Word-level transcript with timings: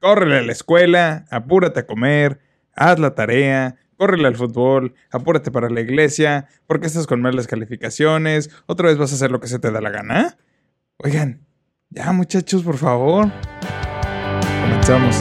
córrele 0.00 0.38
a 0.38 0.42
la 0.42 0.52
escuela, 0.52 1.26
apúrate 1.30 1.80
a 1.80 1.86
comer, 1.86 2.40
haz 2.74 2.98
la 2.98 3.14
tarea, 3.14 3.76
córrele 3.96 4.28
al 4.28 4.36
fútbol, 4.36 4.94
apúrate 5.10 5.50
para 5.50 5.70
la 5.70 5.80
iglesia, 5.80 6.48
porque 6.66 6.86
estás 6.86 7.06
con 7.06 7.20
malas 7.20 7.46
calificaciones, 7.46 8.50
otra 8.66 8.88
vez 8.88 8.98
vas 8.98 9.12
a 9.12 9.14
hacer 9.14 9.30
lo 9.30 9.40
que 9.40 9.48
se 9.48 9.58
te 9.58 9.70
da 9.70 9.80
la 9.80 9.90
gana. 9.90 10.38
Oigan, 10.96 11.46
ya 11.90 12.12
muchachos, 12.12 12.62
por 12.62 12.78
favor. 12.78 13.30
Comenzamos. 14.62 15.20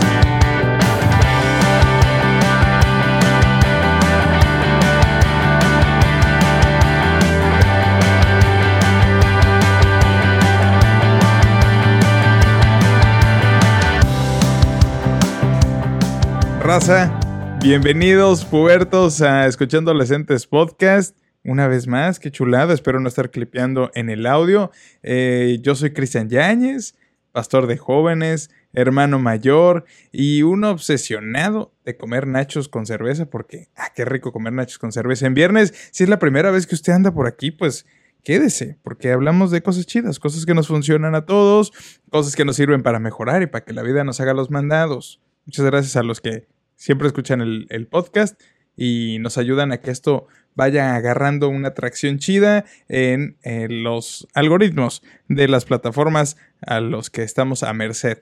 Raza, 16.70 17.58
bienvenidos 17.64 18.46
pubertos 18.46 19.23
a 19.23 19.48
Escuchando 19.48 19.90
Adolescentes 19.90 20.46
Podcast. 20.46 21.18
Una 21.44 21.68
vez 21.68 21.88
más, 21.88 22.20
qué 22.20 22.30
chulada, 22.30 22.76
espero 22.76 23.00
no 23.00 23.08
estar 23.08 23.32
clipeando 23.32 23.90
en 23.96 24.12
el 24.12 24.27
audio. 24.27 24.70
Eh, 25.02 25.58
yo 25.63 25.74
soy 25.74 25.94
Cristian 25.94 26.30
Yáñez, 26.30 26.94
pastor 27.32 27.66
de 27.66 27.77
jóvenes, 27.77 28.52
hermano 28.72 29.18
mayor 29.18 29.86
y 30.12 30.44
un 30.44 30.63
obsesionado 30.63 31.74
de 31.86 31.98
comer 31.98 32.27
nachos 32.27 32.70
con 32.70 32.86
cerveza 32.86 33.26
porque, 33.26 33.70
ah, 33.76 33.91
qué 33.96 34.05
rico 34.05 34.32
comer 34.32 34.54
nachos 34.54 34.77
con 34.77 34.91
cerveza 34.91 35.26
en 35.26 35.34
viernes. 35.34 35.74
Si 35.90 36.04
es 36.04 36.10
la 36.10 36.20
primera 36.20 36.52
vez 36.52 36.68
que 36.68 36.76
usted 36.76 36.94
anda 36.94 37.12
por 37.12 37.26
aquí, 37.26 37.49
pues 37.49 37.88
quédese, 38.24 38.77
porque 38.84 39.12
hablamos 39.12 39.49
de 39.49 39.63
cosas 39.63 39.88
chidas, 39.88 40.20
cosas 40.20 40.46
que 40.46 40.54
nos 40.54 40.68
funcionan 40.68 41.16
a 41.16 41.26
todos, 41.26 41.72
cosas 42.12 42.36
que 42.36 42.46
nos 42.46 42.58
sirven 42.58 42.84
para 42.84 42.99
mejorar 42.99 43.41
y 43.41 43.48
para 43.48 43.66
que 43.66 43.74
la 43.74 43.82
vida 43.82 44.04
nos 44.04 44.20
haga 44.22 44.36
los 44.36 44.52
mandados. 44.52 45.20
Muchas 45.48 45.66
gracias 45.66 45.96
a 45.96 46.04
los 46.04 46.22
que 46.22 46.46
siempre 46.80 47.08
escuchan 47.08 47.42
el, 47.42 47.88
podcast 47.88 48.42
y 48.76 49.18
nos 49.20 49.38
ayudan 49.38 49.74
a 49.74 49.82
que 49.82 49.91
esto 49.91 50.27
vaya 50.55 50.96
agarrando 50.96 51.49
una 51.49 51.74
tracción 51.74 52.18
chida 52.18 52.66
en, 52.88 53.38
los 53.84 54.27
algoritmos 54.34 55.04
de 55.27 55.48
las 55.49 55.66
plataformas 55.66 56.38
a 56.62 56.80
los 56.80 57.10
que 57.10 57.24
estamos 57.24 57.63
a 57.63 57.74
merced. 57.74 58.20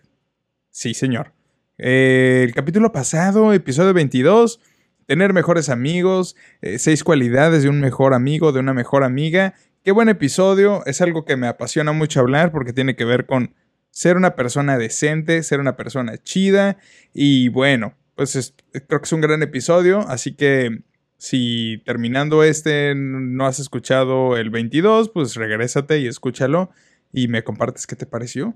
Sí, 0.72 0.94
señor. 0.94 1.34
Eh, 1.78 2.42
el 2.44 2.54
capítulo 2.56 2.92
pasado, 2.92 3.54
episodio 3.54 3.94
22, 3.94 4.60
tener 5.06 5.34
mejores 5.34 5.70
amigos, 5.70 6.36
eh, 6.62 6.80
seis 6.80 7.04
cualidades 7.04 7.62
de 7.62 7.70
un 7.70 7.80
mejor 7.80 8.16
amigo, 8.16 8.52
de 8.52 8.60
una 8.60 8.74
mejor 8.74 9.04
amiga. 9.04 9.54
Qué 9.84 9.92
buen 9.92 10.10
episodio, 10.10 10.84
es 10.88 11.00
algo 11.02 11.26
que 11.26 11.38
me 11.38 11.48
apasiona 11.48 11.92
mucho 11.92 12.22
hablar 12.22 12.52
porque 12.52 12.74
tiene 12.74 12.96
que 12.96 13.06
ver 13.06 13.28
con 13.28 13.54
ser 13.92 14.18
una 14.18 14.36
persona 14.36 14.80
decente, 14.80 15.44
ser 15.44 15.60
una 15.60 15.78
persona 15.78 16.18
chida 16.18 16.78
y 17.14 17.50
bueno, 17.50 17.94
pues 18.18 18.56
creo 18.72 19.00
que 19.00 19.06
es 19.06 19.14
un 19.14 19.22
gran 19.22 19.44
episodio, 19.44 20.00
así 20.00 20.34
que 20.34 20.82
si 21.18 21.82
terminando 21.86 22.44
este 22.44 22.94
no 22.96 23.46
has 23.46 23.60
escuchado 23.60 24.36
el 24.36 24.50
22, 24.50 25.10
pues 25.10 25.36
regrésate 25.36 26.00
y 26.00 26.08
escúchalo 26.08 26.72
y 27.14 27.28
me 27.28 27.44
compartes 27.44 27.88
qué 27.88 27.96
te 27.96 28.08
pareció. 28.08 28.56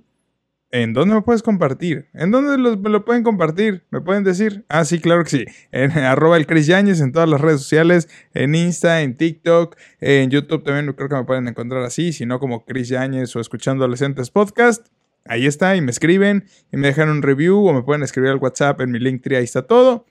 ¿En 0.71 0.93
dónde 0.93 1.15
me 1.15 1.21
puedes 1.21 1.43
compartir? 1.43 2.07
¿En 2.13 2.31
dónde 2.31 2.57
me 2.77 2.89
lo 2.89 3.05
pueden 3.05 3.23
compartir? 3.23 3.83
¿Me 3.91 3.99
pueden 3.99 4.23
decir? 4.23 4.65
Ah, 4.69 4.85
sí, 4.85 4.99
claro 4.99 5.23
que 5.25 5.29
sí. 5.29 5.45
En 5.71 5.91
arroba 5.97 6.37
el 6.37 6.47
Chris 6.47 6.65
Yañez 6.65 7.01
en 7.01 7.11
todas 7.11 7.29
las 7.29 7.41
redes 7.41 7.61
sociales, 7.61 8.07
en 8.33 8.55
Insta, 8.55 9.01
en 9.01 9.17
TikTok, 9.17 9.75
en 9.99 10.31
YouTube 10.31 10.63
también 10.63 10.91
creo 10.93 11.09
que 11.09 11.15
me 11.15 11.25
pueden 11.25 11.47
encontrar 11.47 11.83
así, 11.83 12.13
si 12.13 12.25
no 12.25 12.39
como 12.39 12.65
Chris 12.65 12.87
Yañez 12.87 13.35
o 13.35 13.41
escuchando 13.41 13.83
Adolescentes 13.83 14.31
Podcast. 14.31 14.87
Ahí 15.25 15.45
está, 15.45 15.75
y 15.75 15.81
me 15.81 15.91
escriben, 15.91 16.45
y 16.71 16.77
me 16.77 16.87
dejan 16.87 17.09
un 17.09 17.21
review, 17.21 17.65
o 17.65 17.73
me 17.73 17.83
pueden 17.83 18.03
escribir 18.03 18.31
al 18.31 18.37
WhatsApp 18.37 18.81
en 18.81 18.91
mi 18.91 18.99
link 18.99 19.25
ahí 19.27 19.43
está 19.43 19.67
todo. 19.67 20.05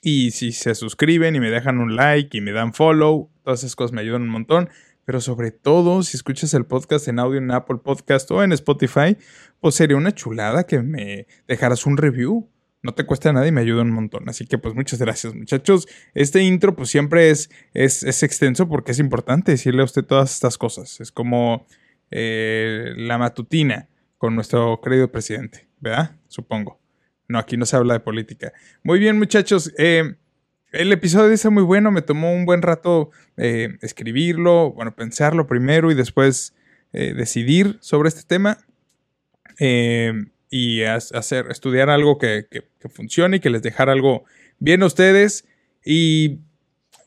Y 0.00 0.30
si 0.30 0.52
se 0.52 0.74
suscriben 0.74 1.34
y 1.34 1.40
me 1.40 1.50
dejan 1.50 1.78
un 1.78 1.96
like 1.96 2.36
y 2.36 2.40
me 2.40 2.52
dan 2.52 2.72
follow, 2.72 3.30
todas 3.42 3.60
esas 3.60 3.74
cosas 3.74 3.92
me 3.92 4.00
ayudan 4.00 4.22
un 4.22 4.28
montón. 4.28 4.68
Pero 5.04 5.20
sobre 5.20 5.50
todo, 5.50 6.02
si 6.02 6.16
escuchas 6.16 6.52
el 6.54 6.66
podcast 6.66 7.08
en 7.08 7.18
audio 7.18 7.38
en 7.38 7.50
Apple 7.50 7.78
Podcast 7.82 8.30
o 8.30 8.44
en 8.44 8.52
Spotify, 8.52 9.16
pues 9.58 9.74
sería 9.74 9.96
una 9.96 10.12
chulada 10.12 10.64
que 10.64 10.82
me 10.82 11.26
dejaras 11.48 11.86
un 11.86 11.96
review. 11.96 12.48
No 12.82 12.94
te 12.94 13.06
cuesta 13.06 13.32
nada 13.32 13.46
y 13.48 13.50
me 13.50 13.62
ayuda 13.62 13.82
un 13.82 13.90
montón. 13.90 14.28
Así 14.28 14.46
que 14.46 14.58
pues 14.58 14.74
muchas 14.74 15.00
gracias 15.00 15.34
muchachos. 15.34 15.88
Este 16.14 16.42
intro 16.42 16.76
pues 16.76 16.90
siempre 16.90 17.30
es, 17.30 17.50
es, 17.72 18.02
es 18.02 18.22
extenso 18.22 18.68
porque 18.68 18.92
es 18.92 18.98
importante 18.98 19.52
decirle 19.52 19.80
a 19.80 19.86
usted 19.86 20.04
todas 20.04 20.32
estas 20.32 20.58
cosas. 20.58 21.00
Es 21.00 21.10
como 21.10 21.66
eh, 22.10 22.92
la 22.96 23.18
matutina 23.18 23.88
con 24.18 24.34
nuestro 24.34 24.80
querido 24.82 25.10
presidente, 25.10 25.68
¿verdad? 25.80 26.16
Supongo. 26.26 26.80
No, 27.28 27.38
aquí 27.38 27.56
no 27.56 27.66
se 27.66 27.76
habla 27.76 27.94
de 27.94 28.00
política. 28.00 28.52
Muy 28.82 28.98
bien, 28.98 29.18
muchachos. 29.18 29.72
Eh, 29.78 30.16
el 30.72 30.92
episodio 30.92 31.28
dice 31.28 31.50
muy 31.50 31.62
bueno, 31.62 31.90
me 31.90 32.02
tomó 32.02 32.32
un 32.32 32.44
buen 32.44 32.62
rato 32.62 33.10
eh, 33.36 33.78
escribirlo, 33.80 34.72
bueno, 34.72 34.94
pensarlo 34.94 35.46
primero 35.46 35.90
y 35.90 35.94
después 35.94 36.54
eh, 36.92 37.14
decidir 37.14 37.78
sobre 37.80 38.08
este 38.08 38.22
tema 38.22 38.58
y 40.50 40.82
hacer, 40.84 41.50
estudiar 41.50 41.90
algo 41.90 42.16
que, 42.16 42.46
que, 42.50 42.62
funcione 42.88 43.36
y 43.38 43.40
que 43.40 43.50
les 43.50 43.60
dejara 43.60 43.92
algo 43.92 44.24
bien 44.58 44.82
a 44.82 44.86
ustedes. 44.86 45.46
Y 45.84 46.38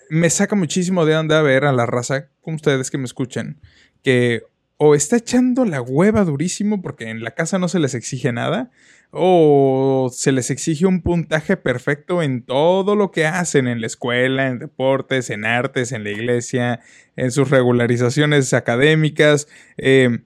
me 0.10 0.30
saca 0.30 0.56
muchísimo 0.56 1.06
de 1.06 1.16
onda 1.16 1.42
ver 1.42 1.66
a 1.66 1.72
la 1.72 1.86
raza, 1.86 2.30
como 2.42 2.58
ustedes 2.58 2.92
que 2.92 2.98
me 2.98 3.06
escuchan, 3.06 3.60
que 4.04 4.44
o 4.84 4.96
está 4.96 5.18
echando 5.18 5.64
la 5.64 5.80
hueva 5.80 6.26
durísimo 6.26 6.82
porque 6.82 7.12
en 7.12 7.24
la 7.24 7.36
casa 7.36 7.60
no 7.60 7.68
se 7.68 7.78
les 7.78 7.94
exige 7.94 8.32
nada, 8.32 8.72
o 9.12 10.10
se 10.12 10.32
les 10.32 10.50
exige 10.50 10.88
un 10.88 11.04
puntaje 11.04 11.56
perfecto 11.56 12.24
en 12.24 12.42
todo 12.42 12.96
lo 12.96 13.12
que 13.12 13.28
hacen 13.28 13.68
en 13.68 13.80
la 13.80 13.86
escuela, 13.86 14.48
en 14.48 14.58
deportes, 14.58 15.30
en 15.30 15.46
artes, 15.46 15.92
en 15.92 16.04
la 16.04 16.10
iglesia, 16.10 16.80
en 17.16 17.30
sus 17.30 17.52
regularizaciones 17.52 18.56
académicas, 18.56 19.48
eh, 19.78 20.24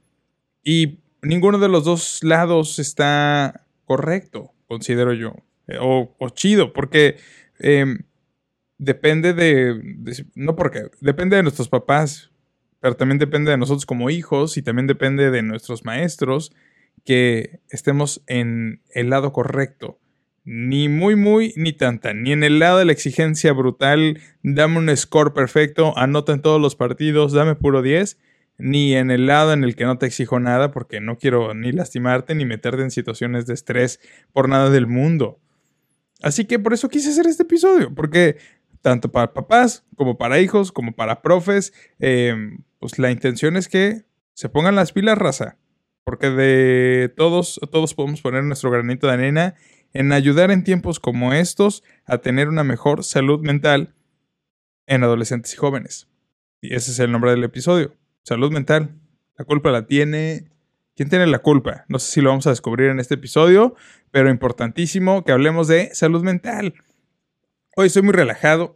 y 0.63 0.99
ninguno 1.22 1.59
de 1.59 1.67
los 1.67 1.83
dos 1.83 2.23
lados 2.23 2.79
está 2.79 3.66
correcto, 3.83 4.53
considero 4.69 5.11
yo, 5.11 5.35
eh, 5.67 5.79
o, 5.81 6.16
chido, 6.29 6.72
porque... 6.72 7.17
Eh, 7.59 7.97
depende 8.77 9.33
de, 9.33 10.25
no 10.35 10.57
porque, 10.57 10.89
depende 10.99 11.37
de 11.37 11.43
nuestros 11.43 11.69
papás, 11.69 12.29
pero 12.85 12.97
también 12.97 13.18
depende 13.18 13.50
de 13.50 13.57
nosotros 13.57 13.88
como 13.88 14.12
hijos 14.12 14.57
y 14.57 14.62
también 14.62 14.85
depende 14.85 15.31
de 15.31 15.41
nuestros 15.41 15.85
maestros 15.85 16.53
que 17.03 17.62
estemos 17.72 18.22
en 18.28 18.84
el 18.91 19.09
lado 19.09 19.34
correcto. 19.34 19.97
Ni 20.44 20.88
muy, 20.88 21.16
muy, 21.16 21.51
ni 21.57 21.73
tanta. 21.73 22.13
Ni 22.13 22.31
en 22.31 22.44
el 22.44 22.59
lado 22.59 22.78
de 22.78 22.85
la 22.85 22.91
exigencia 22.91 23.53
brutal, 23.53 24.22
dame 24.44 24.78
un 24.78 24.96
score 24.96 25.34
perfecto, 25.34 25.97
anota 25.97 26.34
en 26.34 26.44
todos 26.44 26.62
los 26.62 26.75
partidos, 26.75 27.34
dame 27.34 27.56
puro 27.56 27.81
10. 27.81 28.19
Ni 28.59 28.94
en 28.94 29.09
el 29.09 29.25
lado 29.25 29.52
en 29.53 29.63
el 29.63 29.75
que 29.75 29.85
no 29.85 29.97
te 29.97 30.06
exijo 30.06 30.40
nada 30.40 30.69
porque 30.69 31.02
no 31.02 31.17
quiero 31.17 31.56
ni 31.56 31.72
lastimarte 31.72 32.35
ni 32.35 32.46
meterte 32.46 32.84
en 32.84 32.91
situaciones 32.91 33.47
de 33.47 33.56
estrés 33.56 34.00
por 34.31 34.47
nada 34.47 34.69
del 34.69 34.85
mundo. 34.85 35.40
Así 36.22 36.46
que 36.46 36.59
por 36.59 36.73
eso 36.73 36.88
quise 36.90 37.09
hacer 37.09 37.25
este 37.25 37.44
episodio, 37.44 37.96
porque 37.96 38.38
tanto 38.85 39.12
para 39.12 39.34
papás 39.34 39.84
como 39.96 40.16
para 40.16 40.40
hijos, 40.40 40.72
como 40.72 40.91
para 40.96 41.23
profes, 41.23 41.73
eh, 41.97 42.35
pues 42.78 43.00
la 43.00 43.09
intención 43.09 43.57
es 43.57 43.68
que 43.68 44.06
se 44.35 44.47
pongan 44.47 44.75
las 44.75 44.91
pilas, 44.91 45.18
raza. 45.18 45.57
Porque 46.03 46.29
de 46.29 47.12
todos, 47.18 47.59
todos 47.72 47.96
podemos 47.96 48.22
poner 48.22 48.44
nuestro 48.44 48.69
granito 48.69 49.07
de 49.07 49.13
arena 49.13 49.56
en 49.91 50.12
ayudar 50.12 50.51
en 50.51 50.63
tiempos 50.63 51.00
como 51.00 51.34
estos 51.34 51.81
a 52.06 52.19
tener 52.19 52.47
una 52.47 52.63
mejor 52.63 53.03
salud 53.03 53.40
mental 53.40 53.96
en 54.85 55.03
adolescentes 55.03 55.56
y 55.56 55.57
jóvenes. 55.57 56.07
Y 56.62 56.75
ese 56.75 56.91
es 56.91 57.00
el 57.00 57.12
nombre 57.12 57.31
del 57.31 57.44
episodio. 57.44 57.96
Salud 58.22 58.52
mental. 58.52 59.00
La 59.35 59.46
culpa 59.46 59.72
la 59.72 59.88
tiene... 59.88 60.52
¿Quién 60.96 61.09
tiene 61.09 61.25
la 61.25 61.40
culpa? 61.40 61.85
No 61.88 61.97
sé 61.97 62.12
si 62.12 62.22
lo 62.22 62.29
vamos 62.29 62.46
a 62.46 62.52
descubrir 62.52 62.91
en 62.91 63.00
este 63.00 63.16
episodio, 63.16 63.73
pero 64.12 64.29
importantísimo 64.29 65.25
que 65.25 65.31
hablemos 65.31 65.67
de 65.67 65.90
salud 65.96 66.23
mental. 66.23 66.76
Hoy 67.77 67.87
estoy 67.87 68.03
muy 68.03 68.13
relajado. 68.13 68.72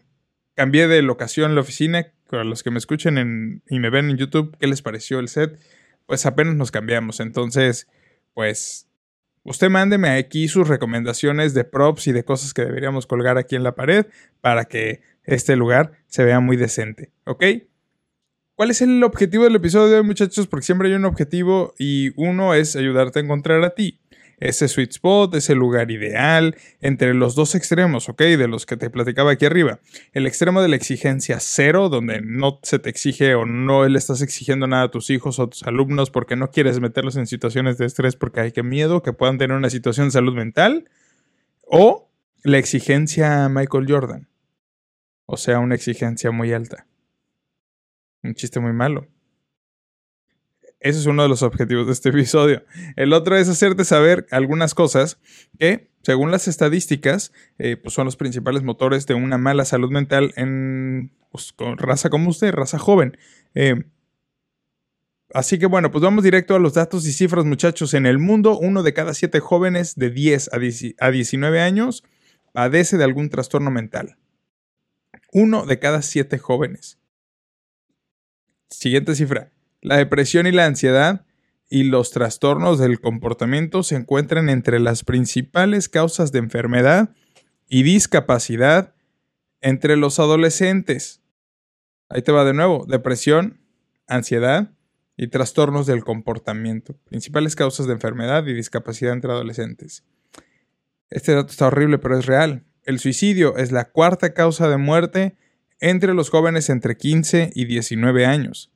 Cambié 0.55 0.89
de 0.89 1.01
locación 1.01 1.55
la 1.55 1.61
oficina 1.61 2.11
para 2.29 2.43
los 2.43 2.63
que 2.63 2.69
me 2.69 2.79
escuchen 2.79 3.63
y 3.69 3.79
me 3.79 3.89
ven 3.89 4.09
en 4.09 4.17
YouTube, 4.17 4.57
¿qué 4.59 4.67
les 4.67 4.81
pareció 4.81 5.19
el 5.19 5.29
set? 5.29 5.57
Pues 6.05 6.25
apenas 6.25 6.55
nos 6.55 6.69
cambiamos. 6.69 7.21
Entonces, 7.21 7.87
pues, 8.33 8.89
usted 9.43 9.69
mándeme 9.69 10.09
aquí 10.09 10.49
sus 10.49 10.67
recomendaciones 10.67 11.53
de 11.53 11.63
props 11.63 12.07
y 12.07 12.11
de 12.11 12.25
cosas 12.25 12.53
que 12.53 12.65
deberíamos 12.65 13.07
colgar 13.07 13.37
aquí 13.37 13.55
en 13.55 13.63
la 13.63 13.73
pared 13.73 14.05
para 14.41 14.65
que 14.65 15.01
este 15.23 15.55
lugar 15.55 15.93
se 16.07 16.25
vea 16.25 16.41
muy 16.41 16.57
decente. 16.57 17.13
¿Ok? 17.23 17.45
¿Cuál 18.55 18.71
es 18.71 18.81
el 18.81 19.01
objetivo 19.01 19.45
del 19.45 19.55
episodio 19.55 19.87
de 19.87 19.95
hoy, 19.99 20.03
muchachos? 20.03 20.47
Porque 20.47 20.65
siempre 20.65 20.89
hay 20.89 20.95
un 20.95 21.05
objetivo 21.05 21.73
y 21.79 22.11
uno 22.17 22.53
es 22.53 22.75
ayudarte 22.75 23.19
a 23.19 23.21
encontrar 23.21 23.63
a 23.63 23.69
ti 23.75 24.01
ese 24.39 24.67
sweet 24.67 24.91
spot, 24.91 25.35
ese 25.35 25.55
lugar 25.55 25.91
ideal, 25.91 26.55
entre 26.81 27.13
los 27.13 27.35
dos 27.35 27.55
extremos, 27.55 28.09
¿ok? 28.09 28.21
De 28.21 28.47
los 28.47 28.65
que 28.65 28.77
te 28.77 28.89
platicaba 28.89 29.31
aquí 29.31 29.45
arriba. 29.45 29.79
El 30.13 30.25
extremo 30.25 30.61
de 30.61 30.69
la 30.69 30.75
exigencia 30.75 31.39
cero, 31.39 31.89
donde 31.89 32.21
no 32.21 32.59
se 32.63 32.79
te 32.79 32.89
exige 32.89 33.35
o 33.35 33.45
no 33.45 33.87
le 33.87 33.97
estás 33.97 34.21
exigiendo 34.21 34.67
nada 34.67 34.83
a 34.83 34.91
tus 34.91 35.09
hijos 35.09 35.39
o 35.39 35.43
a 35.43 35.49
tus 35.49 35.63
alumnos 35.63 36.09
porque 36.09 36.35
no 36.35 36.51
quieres 36.51 36.79
meterlos 36.79 37.17
en 37.17 37.27
situaciones 37.27 37.77
de 37.77 37.85
estrés 37.85 38.15
porque 38.15 38.39
hay 38.39 38.51
que 38.51 38.63
miedo 38.63 39.03
que 39.03 39.13
puedan 39.13 39.37
tener 39.37 39.55
una 39.55 39.69
situación 39.69 40.07
de 40.07 40.11
salud 40.11 40.33
mental. 40.33 40.89
O 41.63 42.09
la 42.43 42.57
exigencia 42.57 43.49
Michael 43.49 43.85
Jordan. 43.87 44.29
O 45.25 45.37
sea, 45.37 45.59
una 45.59 45.75
exigencia 45.75 46.31
muy 46.31 46.53
alta. 46.53 46.87
Un 48.23 48.33
chiste 48.33 48.59
muy 48.59 48.73
malo. 48.73 49.07
Ese 50.79 50.99
es 50.99 51.05
uno 51.05 51.23
de 51.23 51.29
los 51.29 51.43
objetivos 51.43 51.87
de 51.87 51.93
este 51.93 52.09
episodio. 52.09 52.63
El 52.95 53.11
otro 53.11 53.35
es 53.35 53.49
hacerte 53.49 53.83
saber 53.83 54.25
algunas 54.31 54.73
cosas 54.73 55.19
que, 55.59 55.91
según 56.03 56.31
las 56.31 56.47
estadísticas, 56.47 57.33
eh, 57.57 57.75
pues 57.75 57.93
son 57.93 58.05
los 58.05 58.15
principales 58.15 58.63
motores 58.63 59.05
de 59.05 59.13
una 59.13 59.37
mala 59.37 59.65
salud 59.65 59.91
mental 59.91 60.33
en 60.37 61.11
pues, 61.31 61.53
raza 61.57 62.09
como 62.09 62.29
usted, 62.29 62.53
raza 62.53 62.79
joven. 62.79 63.17
Eh, 63.55 63.83
así 65.33 65.59
que 65.59 65.65
bueno, 65.65 65.91
pues 65.91 66.01
vamos 66.01 66.23
directo 66.23 66.55
a 66.55 66.59
los 66.59 66.75
datos 66.75 67.05
y 67.05 67.11
cifras, 67.11 67.43
muchachos. 67.43 67.93
En 67.93 68.05
el 68.05 68.17
mundo, 68.17 68.57
uno 68.57 68.81
de 68.81 68.93
cada 68.93 69.13
siete 69.13 69.41
jóvenes 69.41 69.95
de 69.95 70.11
10 70.11 70.51
a 70.99 71.11
19 71.11 71.61
años 71.61 72.05
padece 72.53 72.97
de 72.97 73.03
algún 73.03 73.29
trastorno 73.29 73.69
mental. 73.69 74.17
Uno 75.33 75.65
de 75.65 75.77
cada 75.77 76.01
siete 76.01 76.37
jóvenes. 76.37 76.99
Siguiente 78.69 79.13
cifra. 79.13 79.51
La 79.81 79.97
depresión 79.97 80.47
y 80.47 80.51
la 80.51 80.65
ansiedad 80.65 81.25
y 81.69 81.83
los 81.83 82.11
trastornos 82.11 82.79
del 82.79 82.99
comportamiento 82.99 83.83
se 83.83 83.95
encuentran 83.95 84.49
entre 84.49 84.79
las 84.79 85.03
principales 85.03 85.87
causas 85.87 86.31
de 86.31 86.39
enfermedad 86.39 87.11
y 87.67 87.83
discapacidad 87.83 88.93
entre 89.61 89.95
los 89.95 90.19
adolescentes. 90.19 91.21
Ahí 92.09 92.23
te 92.23 92.31
va 92.31 92.43
de 92.43 92.53
nuevo. 92.53 92.85
Depresión, 92.87 93.61
ansiedad 94.07 94.71
y 95.15 95.27
trastornos 95.27 95.85
del 95.85 96.03
comportamiento. 96.03 96.95
Principales 97.05 97.55
causas 97.55 97.85
de 97.85 97.93
enfermedad 97.93 98.45
y 98.47 98.53
discapacidad 98.53 99.13
entre 99.13 99.31
adolescentes. 99.31 100.03
Este 101.09 101.33
dato 101.33 101.51
está 101.51 101.67
horrible, 101.67 101.99
pero 101.99 102.17
es 102.17 102.25
real. 102.25 102.63
El 102.83 102.99
suicidio 102.99 103.57
es 103.57 103.71
la 103.71 103.85
cuarta 103.85 104.33
causa 104.33 104.67
de 104.69 104.77
muerte 104.77 105.37
entre 105.79 106.13
los 106.13 106.29
jóvenes 106.29 106.69
entre 106.69 106.97
15 106.97 107.51
y 107.53 107.65
19 107.65 108.25
años. 108.25 108.71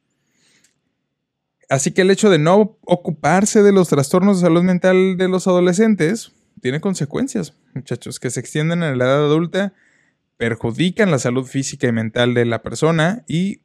Así 1.73 1.89
que 1.89 2.03
el 2.03 2.11
hecho 2.11 2.29
de 2.29 2.37
no 2.37 2.77
ocuparse 2.85 3.63
de 3.63 3.71
los 3.71 3.89
trastornos 3.89 4.39
de 4.39 4.45
salud 4.45 4.61
mental 4.61 5.17
de 5.17 5.27
los 5.27 5.47
adolescentes 5.47 6.31
tiene 6.61 6.79
consecuencias, 6.79 7.55
muchachos, 7.73 8.19
que 8.19 8.29
se 8.29 8.41
extienden 8.41 8.83
en 8.83 8.95
la 8.99 9.05
edad 9.05 9.25
adulta, 9.25 9.73
perjudican 10.37 11.09
la 11.09 11.17
salud 11.17 11.47
física 11.47 11.87
y 11.87 11.91
mental 11.91 12.35
de 12.35 12.45
la 12.45 12.61
persona 12.61 13.23
y 13.27 13.61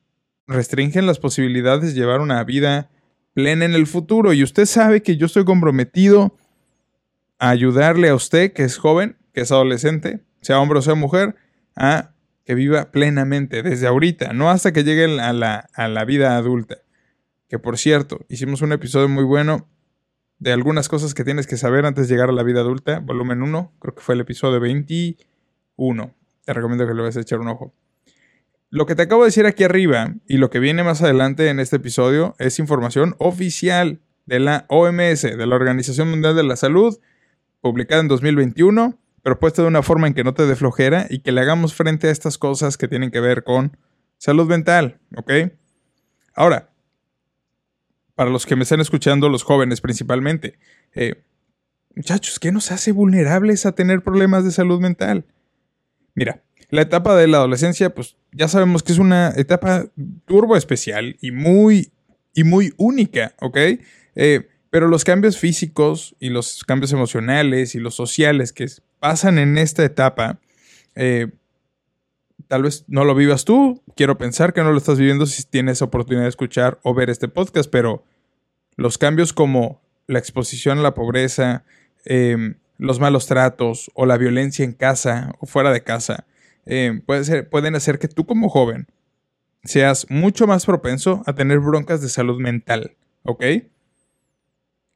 restringen 0.47 1.05
las 1.05 1.19
posibilidades 1.19 1.93
de 1.93 2.01
llevar 2.01 2.23
una 2.23 2.43
vida 2.45 2.89
plena 3.35 3.67
en 3.67 3.75
el 3.75 3.87
futuro. 3.87 4.33
Y 4.33 4.43
usted 4.43 4.65
sabe 4.65 5.03
que 5.03 5.19
yo 5.19 5.27
estoy 5.27 5.45
comprometido 5.45 6.35
a 7.39 7.51
ayudarle 7.51 8.09
a 8.09 8.15
usted, 8.15 8.55
que 8.55 8.65
es 8.65 8.79
joven, 8.79 9.19
que 9.35 9.43
es 9.43 9.53
adolescente, 9.53 10.21
sea 10.41 10.61
hombre 10.61 10.79
o 10.79 10.83
sea 10.83 10.95
mujer, 10.95 11.37
a 11.77 12.13
que 12.47 12.55
viva 12.55 12.91
plenamente 12.91 13.63
desde 13.63 13.87
ahorita, 13.87 14.33
no 14.33 14.49
hasta 14.49 14.73
que 14.73 14.83
llegue 14.83 15.21
a 15.21 15.35
la, 15.35 15.69
a 15.75 15.89
la 15.89 16.07
vida 16.07 16.39
adulta. 16.39 16.79
Que 17.49 17.59
por 17.59 17.79
cierto, 17.79 18.25
hicimos 18.29 18.63
un 18.63 18.73
episodio 18.73 19.09
muy 19.09 19.25
bueno 19.25 19.69
de 20.39 20.53
algunas 20.53 20.89
cosas 20.89 21.15
que 21.15 21.25
tienes 21.25 21.47
que 21.47 21.57
saber 21.57 21.87
antes 21.87 22.09
de 22.09 22.15
llegar 22.15 22.29
a 22.29 22.33
la 22.33 22.43
vida 22.43 22.61
adulta, 22.61 23.01
volumen 23.01 23.43
1, 23.43 23.73
creo 23.79 23.95
que 23.95 24.03
fue 24.03 24.15
el 24.15 24.21
episodio 24.21 24.61
21. 24.61 26.15
Te 26.45 26.53
recomiendo 26.53 26.87
que 26.87 26.95
le 26.95 27.01
vayas 27.01 27.17
a 27.17 27.21
echar 27.21 27.41
un 27.41 27.49
ojo. 27.49 27.75
Lo 28.71 28.85
que 28.85 28.95
te 28.95 29.03
acabo 29.03 29.23
de 29.23 29.29
decir 29.29 29.47
aquí 29.47 29.65
arriba 29.65 30.15
y 30.27 30.37
lo 30.37 30.51
que 30.51 30.59
viene 30.59 30.85
más 30.85 31.03
adelante 31.03 31.49
en 31.49 31.59
este 31.59 31.77
episodio 31.77 32.35
es 32.39 32.59
información 32.59 33.17
oficial 33.19 34.01
de 34.27 34.41
la 34.41 34.67
OMS, 34.69 35.23
de 35.23 35.47
la 35.47 35.57
Organización 35.57 36.11
Mundial 36.11 36.37
de 36.37 36.43
la 36.43 36.55
Salud, 36.55 36.99
publicada 37.63 38.03
en 38.03 38.09
2021, 38.09 38.99
pero 39.23 39.39
puesta 39.41 39.63
de 39.63 39.69
una 39.69 39.83
forma 39.83 40.07
en 40.07 40.13
que 40.13 40.23
no 40.23 40.35
te 40.35 40.47
dé 40.47 40.55
flojera 40.55 41.07
y 41.09 41.21
que 41.21 41.33
le 41.33 41.41
hagamos 41.41 41.75
frente 41.75 42.09
a 42.09 42.11
estas 42.11 42.37
cosas 42.37 42.77
que 42.77 42.89
tienen 42.89 43.11
que 43.11 43.21
ver 43.21 43.43
con 43.43 43.77
salud 44.19 44.47
mental, 44.47 45.01
¿ok? 45.17 45.33
Ahora, 46.35 46.69
para 48.19 48.31
los 48.31 48.47
que 48.47 48.57
me 48.57 48.65
están 48.65 48.81
escuchando, 48.81 49.29
los 49.29 49.45
jóvenes 49.45 49.81
principalmente. 49.81 50.59
Eh, 50.93 51.23
muchachos, 51.95 52.41
¿qué 52.41 52.51
nos 52.51 52.73
hace 52.73 52.91
vulnerables 52.91 53.65
a 53.65 53.77
tener 53.77 54.03
problemas 54.03 54.45
de 54.45 54.51
salud 54.51 54.81
mental? 54.81 55.25
Mira, 56.17 56.43
la 56.69 56.83
etapa 56.83 57.15
de 57.15 57.29
la 57.29 57.37
adolescencia, 57.37 57.95
pues 57.95 58.17
ya 58.33 58.49
sabemos 58.49 58.83
que 58.83 58.91
es 58.91 58.99
una 58.99 59.33
etapa 59.37 59.87
turbo 60.25 60.57
especial 60.57 61.17
y 61.21 61.31
muy, 61.31 61.93
y 62.35 62.43
muy 62.43 62.75
única, 62.77 63.37
¿ok? 63.41 63.57
Eh, 64.17 64.49
pero 64.69 64.89
los 64.89 65.05
cambios 65.05 65.39
físicos 65.39 66.17
y 66.19 66.31
los 66.31 66.65
cambios 66.65 66.91
emocionales 66.93 67.77
y 67.77 67.79
los 67.79 67.95
sociales 67.95 68.53
que 68.53 68.67
pasan 68.99 69.39
en 69.39 69.59
esta 69.59 69.85
etapa, 69.85 70.41
eh, 70.97 71.29
tal 72.49 72.63
vez 72.63 72.85
no 72.89 73.05
lo 73.05 73.15
vivas 73.15 73.45
tú, 73.45 73.83
quiero 73.95 74.19
pensar 74.19 74.53
que 74.53 74.63
no 74.63 74.73
lo 74.73 74.79
estás 74.79 74.99
viviendo 74.99 75.27
si 75.27 75.45
tienes 75.45 75.83
oportunidad 75.83 76.25
de 76.25 76.31
escuchar 76.31 76.81
o 76.83 76.95
ver 76.95 77.11
este 77.11 77.29
podcast, 77.29 77.71
pero 77.71 78.05
los 78.77 78.99
cambios 78.99 79.33
como 79.33 79.83
la 80.07 80.19
exposición 80.19 80.79
a 80.79 80.83
la 80.83 80.95
pobreza, 80.95 81.65
em, 82.05 82.57
los 82.79 83.01
malos 83.01 83.27
tratos 83.27 83.91
o 83.95 84.07
la 84.07 84.17
violencia 84.17 84.65
en 84.65 84.73
casa 84.73 85.33
o 85.41 85.47
fuera 85.47 85.71
de 85.73 85.83
casa, 85.83 86.27
em, 86.65 87.03
pueden 87.03 87.75
hacer 87.75 87.99
que 87.99 88.09
tú 88.09 88.27
como 88.27 88.49
joven 88.49 88.89
seas 89.65 90.07
mucho 90.09 90.47
más 90.47 90.65
propenso 90.65 91.23
a 91.27 91.35
tener 91.35 91.61
broncas 91.61 92.01
de 92.01 92.09
salud 92.09 92.41
mental, 92.41 92.97
¿ok? 93.25 93.45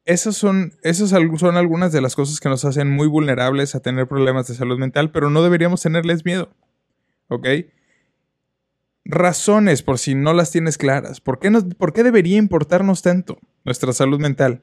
Esas 0.05 0.37
son, 0.37 0.73
esas 0.83 1.11
son 1.11 1.57
algunas 1.57 1.93
de 1.93 2.01
las 2.01 2.17
cosas 2.17 2.41
que 2.41 2.49
nos 2.49 2.65
hacen 2.65 2.91
muy 2.91 3.07
vulnerables 3.07 3.75
a 3.75 3.81
tener 3.81 4.09
problemas 4.09 4.49
de 4.49 4.55
salud 4.55 4.79
mental, 4.79 5.13
pero 5.13 5.31
no 5.31 5.43
deberíamos 5.43 5.83
tenerles 5.83 6.25
miedo. 6.25 6.51
¿Ok? 7.32 7.46
Razones 9.05 9.82
por 9.82 9.99
si 9.99 10.14
no 10.14 10.32
las 10.32 10.50
tienes 10.50 10.79
claras. 10.79 11.20
¿Por 11.20 11.38
qué, 11.38 11.50
¿Por 11.50 11.93
qué 11.93 12.02
debería 12.02 12.38
importarnos 12.38 13.02
tanto 13.02 13.38
nuestra 13.64 13.93
salud 13.93 14.20
mental 14.20 14.61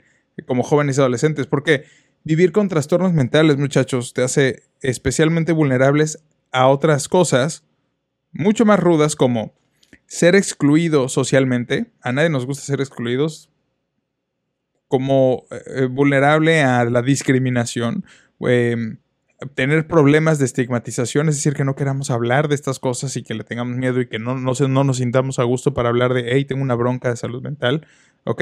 como 0.48 0.64
jóvenes 0.64 0.98
y 0.98 1.02
adolescentes? 1.02 1.48
Porque 1.48 1.84
vivir 2.24 2.52
con 2.52 2.70
trastornos 2.70 3.14
mentales, 3.14 3.58
muchachos, 3.58 4.14
te 4.14 4.24
hace 4.24 4.64
especialmente 4.82 5.52
vulnerables 5.52 6.24
a 6.52 6.68
otras 6.68 7.08
cosas 7.08 7.64
mucho 8.32 8.66
más 8.66 8.80
rudas 8.80 9.16
como 9.16 9.54
ser 10.06 10.36
excluido 10.36 11.10
socialmente. 11.10 11.92
A 12.02 12.12
nadie 12.12 12.30
nos 12.30 12.46
gusta 12.46 12.64
ser 12.64 12.80
excluidos. 12.80 13.50
Como 14.88 15.46
eh, 15.52 15.86
vulnerable 15.86 16.62
a 16.62 16.84
la 16.86 17.02
discriminación. 17.02 18.06
Eh, 18.48 18.98
tener 19.48 19.88
problemas 19.88 20.38
de 20.38 20.46
estigmatización, 20.46 21.30
es 21.30 21.36
decir, 21.36 21.54
que 21.54 21.64
no 21.64 21.76
queramos 21.76 22.12
hablar 22.12 22.50
de 22.50 22.56
estas 22.56 22.80
cosas 22.80 23.16
y 23.16 23.24
que 23.24 23.34
le 23.34 23.44
tengamos 23.44 23.78
miedo 23.78 24.02
y 24.02 24.08
que 24.08 24.20
no, 24.20 24.36
no, 24.36 24.52
no 24.54 24.84
nos 24.84 24.98
sintamos 24.98 25.40
a 25.40 25.44
gusto 25.44 25.74
para 25.74 25.90
hablar 25.90 26.14
de, 26.14 26.34
hey, 26.34 26.46
tengo 26.46 26.62
una 26.62 26.76
bronca 26.76 27.10
de 27.10 27.16
salud 27.16 27.42
mental, 27.42 27.88
¿ok? 28.26 28.42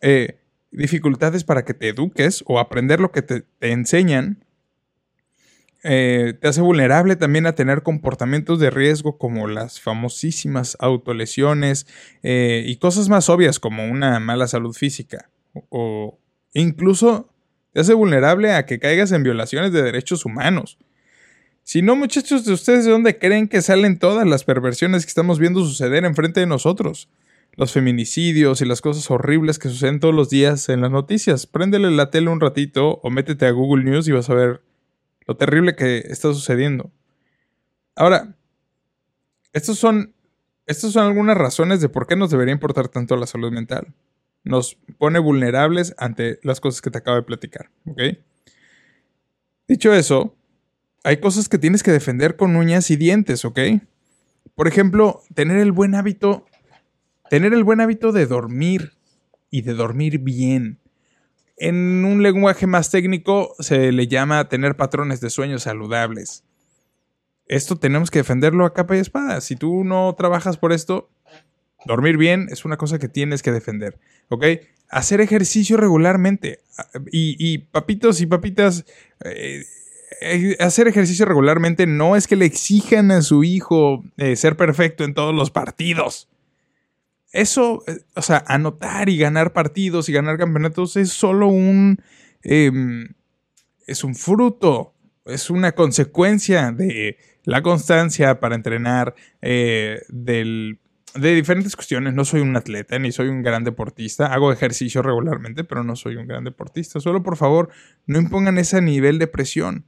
Eh, 0.00 0.38
dificultades 0.70 1.44
para 1.44 1.64
que 1.64 1.74
te 1.74 1.88
eduques 1.88 2.44
o 2.46 2.60
aprender 2.60 3.00
lo 3.00 3.10
que 3.10 3.22
te, 3.22 3.44
enseñan. 3.60 4.44
Eh, 5.84 6.34
te 6.40 6.46
hace 6.46 6.60
vulnerable 6.60 7.16
también 7.16 7.46
a 7.46 7.56
tener 7.56 7.82
comportamientos 7.82 8.60
de 8.60 8.70
riesgo 8.70 9.18
como 9.18 9.48
las 9.48 9.80
famosísimas 9.80 10.76
autolesiones 10.78 11.88
eh, 12.22 12.62
y 12.64 12.76
cosas 12.76 13.08
más 13.08 13.28
obvias 13.28 13.58
como 13.58 13.84
una 13.84 14.20
mala 14.20 14.46
salud 14.46 14.72
física 14.74 15.28
o 15.70 16.20
incluso 16.54 17.31
te 17.72 17.80
hace 17.80 17.94
vulnerable 17.94 18.52
a 18.52 18.66
que 18.66 18.78
caigas 18.78 19.12
en 19.12 19.22
violaciones 19.22 19.72
de 19.72 19.82
derechos 19.82 20.24
humanos. 20.24 20.78
Si 21.64 21.80
no, 21.80 21.96
muchachos, 21.96 22.44
¿de 22.44 22.52
ustedes 22.52 22.84
de 22.84 22.90
dónde 22.90 23.18
creen 23.18 23.48
que 23.48 23.62
salen 23.62 23.98
todas 23.98 24.26
las 24.26 24.44
perversiones 24.44 25.04
que 25.04 25.10
estamos 25.10 25.38
viendo 25.38 25.64
suceder 25.64 26.04
enfrente 26.04 26.40
de 26.40 26.46
nosotros? 26.46 27.08
Los 27.54 27.72
feminicidios 27.72 28.60
y 28.60 28.64
las 28.64 28.80
cosas 28.80 29.10
horribles 29.10 29.58
que 29.58 29.68
suceden 29.68 30.00
todos 30.00 30.14
los 30.14 30.28
días 30.28 30.68
en 30.68 30.80
las 30.80 30.90
noticias. 30.90 31.46
Préndele 31.46 31.90
la 31.90 32.10
tele 32.10 32.30
un 32.30 32.40
ratito 32.40 33.00
o 33.02 33.10
métete 33.10 33.46
a 33.46 33.50
Google 33.52 33.84
News 33.84 34.08
y 34.08 34.12
vas 34.12 34.28
a 34.28 34.34
ver 34.34 34.62
lo 35.26 35.36
terrible 35.36 35.76
que 35.76 35.98
está 35.98 36.32
sucediendo. 36.32 36.90
Ahora, 37.94 38.34
son, 39.62 40.14
estas 40.66 40.92
son 40.92 41.06
algunas 41.06 41.36
razones 41.36 41.80
de 41.80 41.88
por 41.88 42.06
qué 42.06 42.16
nos 42.16 42.30
debería 42.30 42.52
importar 42.52 42.88
tanto 42.88 43.16
la 43.16 43.26
salud 43.26 43.52
mental 43.52 43.94
nos 44.44 44.78
pone 44.98 45.18
vulnerables 45.18 45.94
ante 45.98 46.38
las 46.42 46.60
cosas 46.60 46.82
que 46.82 46.90
te 46.90 46.98
acabo 46.98 47.16
de 47.16 47.22
platicar. 47.22 47.70
¿Ok? 47.86 48.00
Dicho 49.68 49.94
eso, 49.94 50.36
hay 51.04 51.18
cosas 51.18 51.48
que 51.48 51.58
tienes 51.58 51.82
que 51.82 51.92
defender 51.92 52.36
con 52.36 52.56
uñas 52.56 52.90
y 52.90 52.96
dientes, 52.96 53.44
¿ok? 53.44 53.58
Por 54.54 54.68
ejemplo, 54.68 55.22
tener 55.34 55.58
el 55.58 55.72
buen 55.72 55.94
hábito, 55.94 56.46
tener 57.30 57.54
el 57.54 57.64
buen 57.64 57.80
hábito 57.80 58.12
de 58.12 58.26
dormir 58.26 58.92
y 59.50 59.62
de 59.62 59.74
dormir 59.74 60.18
bien. 60.18 60.78
En 61.56 62.04
un 62.04 62.22
lenguaje 62.22 62.66
más 62.66 62.90
técnico 62.90 63.54
se 63.60 63.92
le 63.92 64.08
llama 64.08 64.48
tener 64.48 64.76
patrones 64.76 65.20
de 65.20 65.30
sueños 65.30 65.62
saludables. 65.62 66.44
Esto 67.46 67.76
tenemos 67.76 68.10
que 68.10 68.20
defenderlo 68.20 68.64
a 68.64 68.72
capa 68.72 68.96
y 68.96 69.00
espada. 69.00 69.40
Si 69.40 69.56
tú 69.56 69.84
no 69.84 70.14
trabajas 70.16 70.56
por 70.56 70.72
esto, 70.72 71.10
dormir 71.86 72.16
bien 72.16 72.48
es 72.50 72.64
una 72.64 72.76
cosa 72.76 72.98
que 72.98 73.08
tienes 73.08 73.42
que 73.42 73.52
defender. 73.52 73.98
¿Ok? 74.32 74.46
Hacer 74.88 75.20
ejercicio 75.20 75.76
regularmente. 75.76 76.60
Y, 77.10 77.58
papitos 77.58 78.22
y 78.22 78.26
papitas, 78.26 78.86
eh, 79.26 79.62
eh, 80.22 80.56
hacer 80.58 80.88
ejercicio 80.88 81.26
regularmente 81.26 81.86
no 81.86 82.16
es 82.16 82.26
que 82.26 82.36
le 82.36 82.46
exijan 82.46 83.10
a 83.10 83.20
su 83.20 83.44
hijo 83.44 84.02
eh, 84.16 84.34
ser 84.36 84.56
perfecto 84.56 85.04
en 85.04 85.12
todos 85.12 85.34
los 85.34 85.50
partidos. 85.50 86.30
Eso, 87.30 87.84
o 88.14 88.22
sea, 88.22 88.42
anotar 88.46 89.10
y 89.10 89.18
ganar 89.18 89.52
partidos 89.52 90.08
y 90.08 90.14
ganar 90.14 90.38
campeonatos 90.38 90.96
es 90.96 91.10
solo 91.10 91.48
un... 91.48 92.00
Em, 92.42 93.08
es 93.86 94.02
un 94.02 94.14
fruto, 94.14 94.94
es 95.26 95.50
una 95.50 95.72
consecuencia 95.72 96.72
de 96.72 97.18
la 97.44 97.60
constancia 97.60 98.40
para 98.40 98.54
entrenar, 98.54 99.14
del, 99.42 100.78
de 101.14 101.34
diferentes 101.34 101.76
cuestiones. 101.76 102.14
No 102.14 102.24
soy 102.24 102.40
un 102.40 102.56
atleta 102.56 102.98
ni 102.98 103.12
soy 103.12 103.28
un 103.28 103.42
gran 103.42 103.64
deportista. 103.64 104.26
Hago 104.26 104.52
ejercicio 104.52 105.02
regularmente, 105.02 105.64
pero 105.64 105.84
no 105.84 105.96
soy 105.96 106.16
un 106.16 106.26
gran 106.26 106.44
deportista. 106.44 107.00
Solo 107.00 107.22
por 107.22 107.36
favor, 107.36 107.70
no 108.06 108.18
impongan 108.18 108.58
ese 108.58 108.80
nivel 108.80 109.18
de 109.18 109.26
presión. 109.26 109.84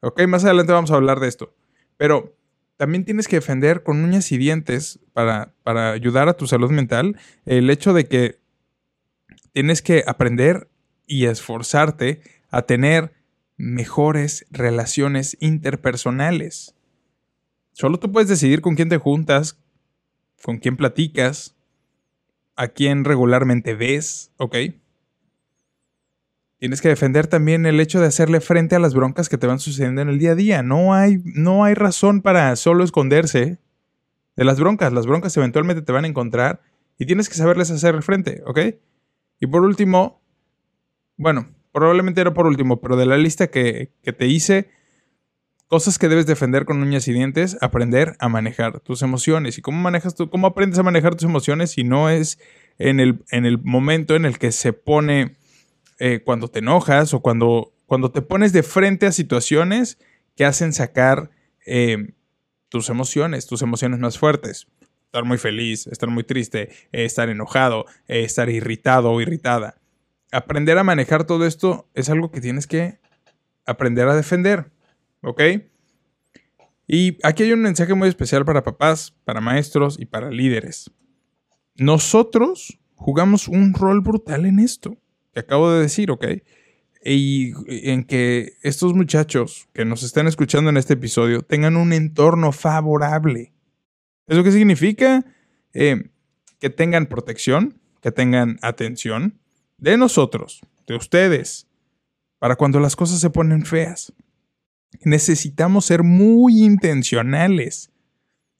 Ok, 0.00 0.26
más 0.26 0.44
adelante 0.44 0.72
vamos 0.72 0.90
a 0.90 0.96
hablar 0.96 1.20
de 1.20 1.28
esto. 1.28 1.54
Pero 1.96 2.36
también 2.76 3.04
tienes 3.04 3.28
que 3.28 3.36
defender 3.36 3.82
con 3.82 4.02
uñas 4.02 4.32
y 4.32 4.38
dientes 4.38 4.98
para, 5.12 5.54
para 5.62 5.92
ayudar 5.92 6.28
a 6.28 6.34
tu 6.34 6.46
salud 6.46 6.70
mental 6.70 7.16
el 7.44 7.70
hecho 7.70 7.92
de 7.92 8.06
que 8.06 8.40
tienes 9.52 9.82
que 9.82 10.02
aprender 10.06 10.68
y 11.06 11.26
esforzarte 11.26 12.20
a 12.50 12.62
tener 12.62 13.12
mejores 13.56 14.46
relaciones 14.50 15.36
interpersonales. 15.40 16.74
Solo 17.72 17.98
tú 17.98 18.10
puedes 18.12 18.28
decidir 18.28 18.60
con 18.60 18.74
quién 18.74 18.88
te 18.88 18.98
juntas, 18.98 19.61
con 20.44 20.58
quién 20.58 20.76
platicas, 20.76 21.56
a 22.56 22.68
quién 22.68 23.04
regularmente 23.04 23.74
ves, 23.74 24.32
¿ok? 24.36 24.56
Tienes 26.58 26.80
que 26.80 26.88
defender 26.88 27.26
también 27.26 27.66
el 27.66 27.80
hecho 27.80 28.00
de 28.00 28.06
hacerle 28.06 28.40
frente 28.40 28.76
a 28.76 28.78
las 28.78 28.94
broncas 28.94 29.28
que 29.28 29.38
te 29.38 29.48
van 29.48 29.58
sucediendo 29.58 30.00
en 30.00 30.08
el 30.08 30.18
día 30.18 30.32
a 30.32 30.36
día. 30.36 30.62
No 30.62 30.94
hay, 30.94 31.20
no 31.24 31.64
hay 31.64 31.74
razón 31.74 32.22
para 32.22 32.54
solo 32.54 32.84
esconderse 32.84 33.58
de 34.36 34.44
las 34.44 34.60
broncas. 34.60 34.92
Las 34.92 35.06
broncas 35.06 35.36
eventualmente 35.36 35.82
te 35.82 35.90
van 35.90 36.04
a 36.04 36.08
encontrar 36.08 36.60
y 36.98 37.06
tienes 37.06 37.28
que 37.28 37.34
saberles 37.34 37.70
hacer 37.72 38.00
frente, 38.02 38.42
¿ok? 38.46 38.60
Y 39.40 39.46
por 39.48 39.62
último, 39.62 40.22
bueno, 41.16 41.48
probablemente 41.72 42.20
era 42.20 42.32
por 42.32 42.46
último, 42.46 42.80
pero 42.80 42.96
de 42.96 43.06
la 43.06 43.16
lista 43.16 43.48
que, 43.48 43.90
que 44.02 44.12
te 44.12 44.26
hice, 44.28 44.70
cosas 45.72 45.98
que 45.98 46.10
debes 46.10 46.26
defender 46.26 46.66
con 46.66 46.82
uñas 46.82 47.08
y 47.08 47.14
dientes, 47.14 47.56
aprender 47.62 48.14
a 48.18 48.28
manejar 48.28 48.80
tus 48.80 49.00
emociones. 49.00 49.56
¿Y 49.56 49.62
cómo 49.62 49.80
manejas 49.80 50.14
tú, 50.14 50.28
cómo 50.28 50.46
aprendes 50.46 50.78
a 50.78 50.82
manejar 50.82 51.14
tus 51.14 51.24
emociones 51.24 51.70
si 51.70 51.82
no 51.82 52.10
es 52.10 52.38
en 52.76 53.00
el, 53.00 53.24
en 53.30 53.46
el 53.46 53.56
momento 53.56 54.14
en 54.14 54.26
el 54.26 54.38
que 54.38 54.52
se 54.52 54.74
pone 54.74 55.34
eh, 55.98 56.20
cuando 56.22 56.48
te 56.48 56.58
enojas 56.58 57.14
o 57.14 57.22
cuando, 57.22 57.72
cuando 57.86 58.10
te 58.10 58.20
pones 58.20 58.52
de 58.52 58.62
frente 58.62 59.06
a 59.06 59.12
situaciones 59.12 59.96
que 60.36 60.44
hacen 60.44 60.74
sacar 60.74 61.30
eh, 61.64 62.12
tus 62.68 62.90
emociones, 62.90 63.46
tus 63.46 63.62
emociones 63.62 63.98
más 63.98 64.18
fuertes. 64.18 64.66
Estar 65.06 65.24
muy 65.24 65.38
feliz, 65.38 65.86
estar 65.86 66.10
muy 66.10 66.24
triste, 66.24 66.68
eh, 66.92 67.06
estar 67.06 67.30
enojado, 67.30 67.86
estar 68.08 68.50
irritado 68.50 69.10
o 69.10 69.22
irritada. 69.22 69.80
Aprender 70.32 70.76
a 70.76 70.84
manejar 70.84 71.24
todo 71.24 71.46
esto 71.46 71.88
es 71.94 72.10
algo 72.10 72.30
que 72.30 72.42
tienes 72.42 72.66
que 72.66 72.98
aprender 73.64 74.06
a 74.08 74.14
defender, 74.14 74.66
¿ok? 75.22 75.42
Y 76.86 77.18
aquí 77.22 77.44
hay 77.44 77.52
un 77.52 77.62
mensaje 77.62 77.94
muy 77.94 78.08
especial 78.08 78.44
para 78.44 78.62
papás, 78.62 79.14
para 79.24 79.40
maestros 79.40 79.98
y 79.98 80.06
para 80.06 80.30
líderes. 80.30 80.90
Nosotros 81.76 82.78
jugamos 82.96 83.48
un 83.48 83.72
rol 83.72 84.00
brutal 84.00 84.44
en 84.46 84.58
esto 84.58 84.98
que 85.32 85.40
acabo 85.40 85.70
de 85.72 85.80
decir, 85.80 86.10
¿ok? 86.10 86.26
Y 87.04 87.52
en 87.66 88.04
que 88.04 88.52
estos 88.62 88.94
muchachos 88.94 89.68
que 89.72 89.84
nos 89.84 90.02
están 90.02 90.28
escuchando 90.28 90.70
en 90.70 90.76
este 90.76 90.94
episodio 90.94 91.42
tengan 91.42 91.76
un 91.76 91.92
entorno 91.92 92.52
favorable. 92.52 93.52
¿Eso 94.26 94.44
qué 94.44 94.52
significa? 94.52 95.24
Eh, 95.72 96.10
que 96.60 96.70
tengan 96.70 97.06
protección, 97.06 97.80
que 98.00 98.12
tengan 98.12 98.58
atención 98.62 99.40
de 99.78 99.96
nosotros, 99.96 100.60
de 100.86 100.94
ustedes, 100.94 101.66
para 102.38 102.56
cuando 102.56 102.78
las 102.78 102.94
cosas 102.94 103.18
se 103.18 103.30
ponen 103.30 103.64
feas. 103.64 104.12
Necesitamos 105.04 105.86
ser 105.86 106.02
muy 106.02 106.62
intencionales 106.62 107.90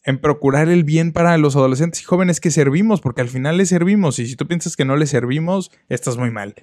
en 0.05 0.19
procurar 0.19 0.69
el 0.69 0.85
bien 0.85 1.13
para 1.13 1.37
los 1.39 1.55
adolescentes 1.57 2.01
y 2.01 2.05
jóvenes 2.05 2.41
que 2.41 2.51
servimos, 2.51 3.01
porque 3.01 3.21
al 3.21 3.29
final 3.29 3.57
les 3.57 3.69
servimos 3.69 4.19
y 4.19 4.27
si 4.27 4.37
tú 4.37 4.49
piensas 4.49 4.77
que 4.77 4.85
no 4.85 4.97
les 4.97 5.11
servimos, 5.11 5.71
estás 5.89 6.17
muy 6.17 6.31
mal. 6.31 6.55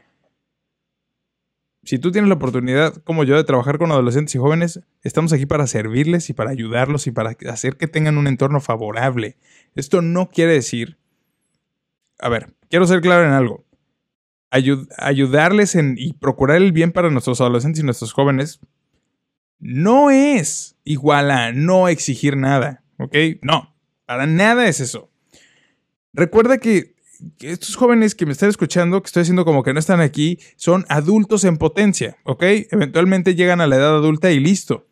Si 1.84 1.98
tú 1.98 2.12
tienes 2.12 2.28
la 2.28 2.36
oportunidad, 2.36 2.96
como 3.04 3.24
yo, 3.24 3.38
de 3.38 3.46
trabajar 3.46 3.78
con 3.78 3.92
adolescentes 3.92 4.36
y 4.36 4.38
jóvenes, 4.38 4.82
estamos 5.02 5.32
aquí 5.32 5.46
para 5.46 5.66
servirles 5.66 6.30
y 6.30 6.34
para 6.34 6.52
ayudarlos 6.52 7.08
y 7.08 7.12
para 7.12 7.38
hacer 7.50 7.78
que 7.78 7.88
tengan 7.88 8.18
un 8.18 8.28
entorno 8.28 8.60
favorable. 8.60 9.38
Esto 9.76 10.02
no 10.02 10.30
quiere 10.30 10.54
decir... 10.54 10.98
A 12.20 12.28
ver, 12.28 12.54
quiero 12.70 12.86
ser 12.86 13.00
claro 13.00 13.26
en 13.26 13.32
algo. 13.32 13.66
ayudarles 14.52 15.78
y 15.96 16.14
procurar 16.14 16.58
el 16.58 16.74
bien 16.74 16.92
para 16.92 17.10
nuestros 17.10 17.40
adolescentes 17.40 17.82
y 17.82 17.86
nuestros 17.86 18.12
jóvenes 18.12 18.60
no 19.60 20.10
es 20.10 20.76
igual 20.84 21.32
a 21.32 21.52
no 21.52 21.88
exigir 21.88 22.38
nada. 22.38 22.84
¿ok? 23.00 23.16
No, 23.42 23.76
para 24.06 24.28
nada 24.28 24.68
es 24.68 24.80
eso. 24.80 25.10
Recuerda 26.14 26.58
que 26.58 26.96
estos 27.40 27.76
jóvenes 27.76 28.16
que 28.16 28.26
me 28.26 28.32
están 28.32 28.50
escuchando, 28.50 29.02
que 29.02 29.08
estoy 29.08 29.22
haciendo 29.22 29.46
como 29.46 29.64
que 29.64 29.74
no 29.74 29.80
están 29.80 30.02
aquí, 30.02 30.40
son 30.56 30.86
adultos 30.90 31.44
en 31.44 31.58
potencia, 31.58 32.18
¿ok? 32.24 32.44
Eventualmente 32.72 33.36
llegan 33.36 33.62
a 33.62 33.68
la 33.68 33.76
edad 33.76 33.96
adulta 33.96 34.32
y 34.32 34.40
listo. 34.40 34.88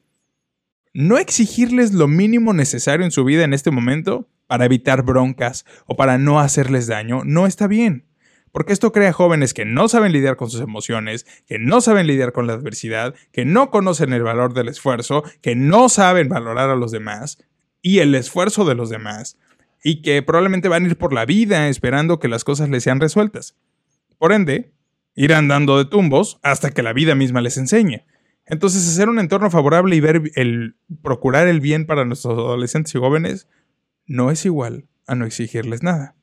No 0.93 1.17
exigirles 1.17 1.93
lo 1.93 2.07
mínimo 2.07 2.53
necesario 2.53 3.05
en 3.05 3.11
su 3.11 3.23
vida 3.23 3.43
en 3.43 3.53
este 3.53 3.71
momento 3.71 4.27
para 4.47 4.65
evitar 4.65 5.03
broncas 5.03 5.65
o 5.85 5.95
para 5.95 6.17
no 6.17 6.39
hacerles 6.39 6.87
daño 6.87 7.23
no 7.23 7.45
está 7.45 7.67
bien. 7.67 8.06
Porque 8.51 8.73
esto 8.73 8.91
crea 8.91 9.13
jóvenes 9.13 9.53
que 9.53 9.65
no 9.65 9.87
saben 9.87 10.11
lidiar 10.11 10.35
con 10.35 10.49
sus 10.49 10.61
emociones, 10.61 11.25
que 11.45 11.59
no 11.59 11.81
saben 11.81 12.07
lidiar 12.07 12.31
con 12.31 12.47
la 12.47 12.53
adversidad, 12.53 13.13
que 13.31 13.45
no 13.45 13.69
conocen 13.69 14.13
el 14.13 14.23
valor 14.23 14.53
del 14.53 14.67
esfuerzo, 14.67 15.23
que 15.41 15.55
no 15.55 15.89
saben 15.89 16.29
valorar 16.29 16.69
a 16.69 16.75
los 16.75 16.91
demás, 16.91 17.37
y 17.81 17.99
el 17.99 18.15
esfuerzo 18.15 18.65
de 18.65 18.75
los 18.75 18.89
demás, 18.89 19.37
y 19.83 20.01
que 20.01 20.21
probablemente 20.21 20.69
van 20.69 20.85
a 20.85 20.87
ir 20.87 20.97
por 20.97 21.13
la 21.13 21.25
vida 21.25 21.69
esperando 21.69 22.19
que 22.19 22.27
las 22.27 22.43
cosas 22.43 22.69
les 22.69 22.83
sean 22.83 22.99
resueltas. 22.99 23.55
Por 24.17 24.33
ende, 24.33 24.73
irán 25.15 25.47
dando 25.47 25.77
de 25.77 25.85
tumbos 25.85 26.39
hasta 26.43 26.71
que 26.71 26.83
la 26.83 26.93
vida 26.93 27.15
misma 27.15 27.41
les 27.41 27.57
enseñe. 27.57 28.05
Entonces, 28.45 28.87
hacer 28.87 29.09
un 29.09 29.19
entorno 29.19 29.51
favorable 29.51 29.95
y 29.95 29.99
ver 29.99 30.31
el 30.35 30.75
procurar 31.01 31.47
el 31.47 31.59
bien 31.59 31.85
para 31.85 32.05
nuestros 32.05 32.33
adolescentes 32.33 32.95
y 32.95 32.97
jóvenes 32.97 33.47
no 34.05 34.31
es 34.31 34.45
igual 34.45 34.87
a 35.05 35.15
no 35.15 35.25
exigirles 35.25 35.83
nada. 35.83 36.16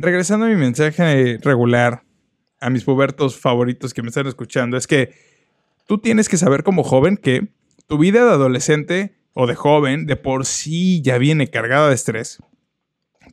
Regresando 0.00 0.46
a 0.46 0.48
mi 0.48 0.54
mensaje 0.54 1.38
regular 1.42 2.04
a 2.60 2.70
mis 2.70 2.84
pubertos 2.84 3.36
favoritos 3.36 3.92
que 3.92 4.02
me 4.02 4.08
están 4.08 4.28
escuchando, 4.28 4.76
es 4.76 4.86
que 4.86 5.12
tú 5.86 5.98
tienes 5.98 6.28
que 6.28 6.36
saber 6.36 6.62
como 6.62 6.84
joven 6.84 7.16
que 7.16 7.48
tu 7.88 7.98
vida 7.98 8.24
de 8.24 8.30
adolescente 8.30 9.16
o 9.32 9.48
de 9.48 9.56
joven 9.56 10.06
de 10.06 10.14
por 10.14 10.46
sí 10.46 11.02
ya 11.02 11.18
viene 11.18 11.48
cargada 11.48 11.88
de 11.88 11.96
estrés 11.96 12.38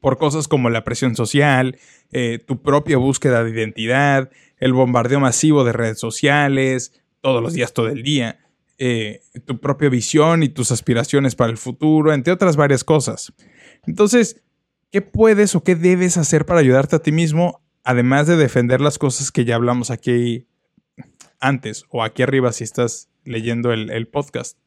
por 0.01 0.17
cosas 0.17 0.47
como 0.47 0.69
la 0.69 0.83
presión 0.83 1.15
social, 1.15 1.77
eh, 2.11 2.39
tu 2.39 2.61
propia 2.61 2.97
búsqueda 2.97 3.43
de 3.43 3.51
identidad, 3.51 4.31
el 4.57 4.73
bombardeo 4.73 5.19
masivo 5.19 5.63
de 5.63 5.73
redes 5.73 5.99
sociales, 5.99 6.93
todos 7.21 7.41
los 7.41 7.53
días, 7.53 7.73
todo 7.73 7.89
el 7.89 8.03
día, 8.03 8.39
eh, 8.77 9.21
tu 9.45 9.59
propia 9.59 9.89
visión 9.89 10.43
y 10.43 10.49
tus 10.49 10.71
aspiraciones 10.71 11.35
para 11.35 11.51
el 11.51 11.57
futuro, 11.57 12.11
entre 12.13 12.33
otras 12.33 12.55
varias 12.55 12.83
cosas. 12.83 13.33
Entonces, 13.87 14.43
¿qué 14.95 15.01
puedes 15.01 15.55
o 15.55 15.61
qué 15.61 15.75
debes 15.75 16.15
hacer 16.15 16.45
para 16.45 16.61
ayudarte 16.61 16.95
a 16.95 16.99
ti 16.99 17.11
mismo, 17.11 17.61
además 17.83 18.27
de 18.27 18.37
defender 18.37 18.79
las 18.79 18.97
cosas 18.97 19.29
que 19.29 19.43
ya 19.43 19.55
hablamos 19.55 19.91
aquí 19.91 20.47
antes 21.41 21.83
o 21.89 22.01
aquí 22.01 22.23
arriba 22.23 22.53
si 22.53 22.63
estás 22.63 23.09
leyendo 23.25 23.73
el 23.73 24.07
podcast? 24.07 24.57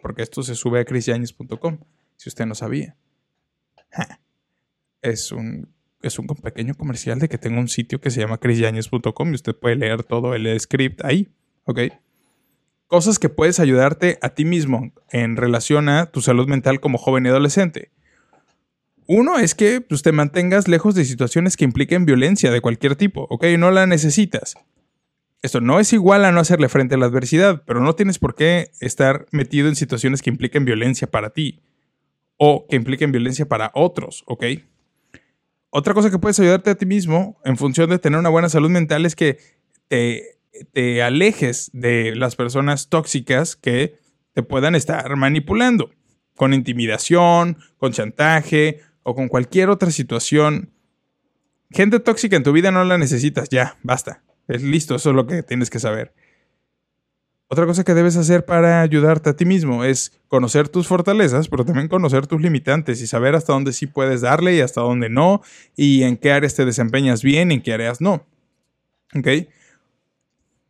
porque 0.00 0.22
esto 0.22 0.42
se 0.42 0.54
sube 0.54 0.80
a 0.80 0.86
chrisyañez.com, 0.86 1.80
si 2.16 2.30
usted 2.30 2.46
no 2.46 2.54
sabía. 2.54 2.96
Es 5.02 5.32
un, 5.32 5.68
es 6.00 6.18
un 6.18 6.26
pequeño 6.26 6.74
comercial 6.74 7.18
de 7.18 7.28
que 7.28 7.36
tengo 7.36 7.60
un 7.60 7.68
sitio 7.68 8.00
que 8.00 8.10
se 8.10 8.20
llama 8.20 8.38
chrisyañez.com 8.38 9.30
y 9.30 9.34
usted 9.34 9.54
puede 9.54 9.76
leer 9.76 10.02
todo 10.02 10.34
el 10.34 10.58
script 10.58 11.04
ahí, 11.04 11.28
¿ok? 11.64 11.80
Cosas 12.86 13.18
que 13.18 13.28
puedes 13.28 13.60
ayudarte 13.60 14.18
a 14.22 14.30
ti 14.30 14.46
mismo 14.46 14.92
en 15.10 15.36
relación 15.36 15.90
a 15.90 16.06
tu 16.06 16.22
salud 16.22 16.48
mental 16.48 16.80
como 16.80 16.96
joven 16.96 17.26
y 17.26 17.28
adolescente. 17.28 17.90
Uno 19.10 19.38
es 19.38 19.54
que 19.54 19.80
pues, 19.80 20.02
te 20.02 20.12
mantengas 20.12 20.68
lejos 20.68 20.94
de 20.94 21.06
situaciones 21.06 21.56
que 21.56 21.64
impliquen 21.64 22.04
violencia 22.04 22.50
de 22.50 22.60
cualquier 22.60 22.94
tipo, 22.94 23.26
¿ok? 23.30 23.46
No 23.58 23.70
la 23.70 23.86
necesitas. 23.86 24.54
Esto 25.40 25.62
no 25.62 25.80
es 25.80 25.94
igual 25.94 26.26
a 26.26 26.30
no 26.30 26.40
hacerle 26.40 26.68
frente 26.68 26.94
a 26.94 26.98
la 26.98 27.06
adversidad, 27.06 27.62
pero 27.66 27.80
no 27.80 27.94
tienes 27.94 28.18
por 28.18 28.34
qué 28.34 28.70
estar 28.80 29.24
metido 29.30 29.68
en 29.68 29.76
situaciones 29.76 30.20
que 30.20 30.28
impliquen 30.28 30.66
violencia 30.66 31.10
para 31.10 31.30
ti 31.30 31.62
o 32.36 32.66
que 32.68 32.76
impliquen 32.76 33.10
violencia 33.10 33.48
para 33.48 33.70
otros, 33.72 34.24
¿ok? 34.26 34.44
Otra 35.70 35.94
cosa 35.94 36.10
que 36.10 36.18
puedes 36.18 36.38
ayudarte 36.38 36.68
a 36.68 36.74
ti 36.74 36.84
mismo 36.84 37.40
en 37.46 37.56
función 37.56 37.88
de 37.88 37.98
tener 37.98 38.18
una 38.18 38.28
buena 38.28 38.50
salud 38.50 38.68
mental 38.68 39.06
es 39.06 39.16
que 39.16 39.38
te, 39.88 40.38
te 40.74 41.02
alejes 41.02 41.70
de 41.72 42.14
las 42.14 42.36
personas 42.36 42.90
tóxicas 42.90 43.56
que 43.56 43.98
te 44.34 44.42
puedan 44.42 44.74
estar 44.74 45.16
manipulando 45.16 45.92
con 46.36 46.52
intimidación, 46.52 47.56
con 47.78 47.92
chantaje 47.92 48.82
o 49.08 49.14
con 49.14 49.28
cualquier 49.28 49.70
otra 49.70 49.90
situación. 49.90 50.70
Gente 51.70 51.98
tóxica 51.98 52.36
en 52.36 52.42
tu 52.42 52.52
vida 52.52 52.70
no 52.70 52.84
la 52.84 52.98
necesitas, 52.98 53.48
ya, 53.48 53.78
basta. 53.82 54.22
Es 54.48 54.62
listo, 54.62 54.96
eso 54.96 55.10
es 55.10 55.16
lo 55.16 55.26
que 55.26 55.42
tienes 55.42 55.70
que 55.70 55.78
saber. 55.78 56.12
Otra 57.48 57.64
cosa 57.64 57.84
que 57.84 57.94
debes 57.94 58.18
hacer 58.18 58.44
para 58.44 58.82
ayudarte 58.82 59.30
a 59.30 59.32
ti 59.34 59.46
mismo 59.46 59.82
es 59.82 60.20
conocer 60.28 60.68
tus 60.68 60.86
fortalezas, 60.86 61.48
pero 61.48 61.64
también 61.64 61.88
conocer 61.88 62.26
tus 62.26 62.42
limitantes 62.42 63.00
y 63.00 63.06
saber 63.06 63.34
hasta 63.34 63.54
dónde 63.54 63.72
sí 63.72 63.86
puedes 63.86 64.20
darle 64.20 64.54
y 64.54 64.60
hasta 64.60 64.82
dónde 64.82 65.08
no, 65.08 65.40
y 65.74 66.02
en 66.02 66.18
qué 66.18 66.32
áreas 66.32 66.54
te 66.54 66.66
desempeñas 66.66 67.22
bien 67.22 67.50
y 67.50 67.54
en 67.54 67.62
qué 67.62 67.72
áreas 67.72 68.02
no. 68.02 68.26
¿Ok? 69.14 69.28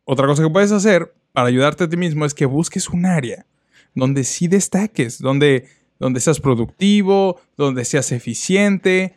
Otra 0.05 0.27
cosa 0.27 0.43
que 0.43 0.49
puedes 0.49 0.71
hacer 0.71 1.13
para 1.33 1.49
ayudarte 1.49 1.83
a 1.83 1.89
ti 1.89 1.97
mismo 1.97 2.25
es 2.25 2.33
que 2.33 2.45
busques 2.45 2.87
un 2.87 3.05
área 3.05 3.45
donde 3.95 4.23
sí 4.23 4.47
destaques, 4.47 5.19
donde, 5.19 5.67
donde 5.99 6.19
seas 6.19 6.39
productivo, 6.39 7.39
donde 7.57 7.85
seas 7.85 8.11
eficiente, 8.11 9.15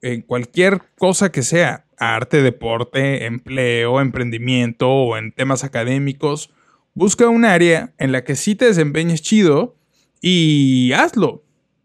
en 0.00 0.22
cualquier 0.22 0.82
cosa 0.98 1.30
que 1.30 1.42
sea, 1.42 1.86
arte, 1.96 2.42
deporte, 2.42 3.26
empleo, 3.26 4.00
emprendimiento 4.00 4.90
o 4.90 5.16
en 5.16 5.32
temas 5.32 5.62
académicos, 5.62 6.50
busca 6.94 7.28
un 7.28 7.44
área 7.44 7.92
en 7.98 8.12
la 8.12 8.24
que 8.24 8.34
sí 8.34 8.54
te 8.54 8.64
desempeñes 8.64 9.22
chido 9.22 9.76
y 10.20 10.92
hazlo. 10.92 11.44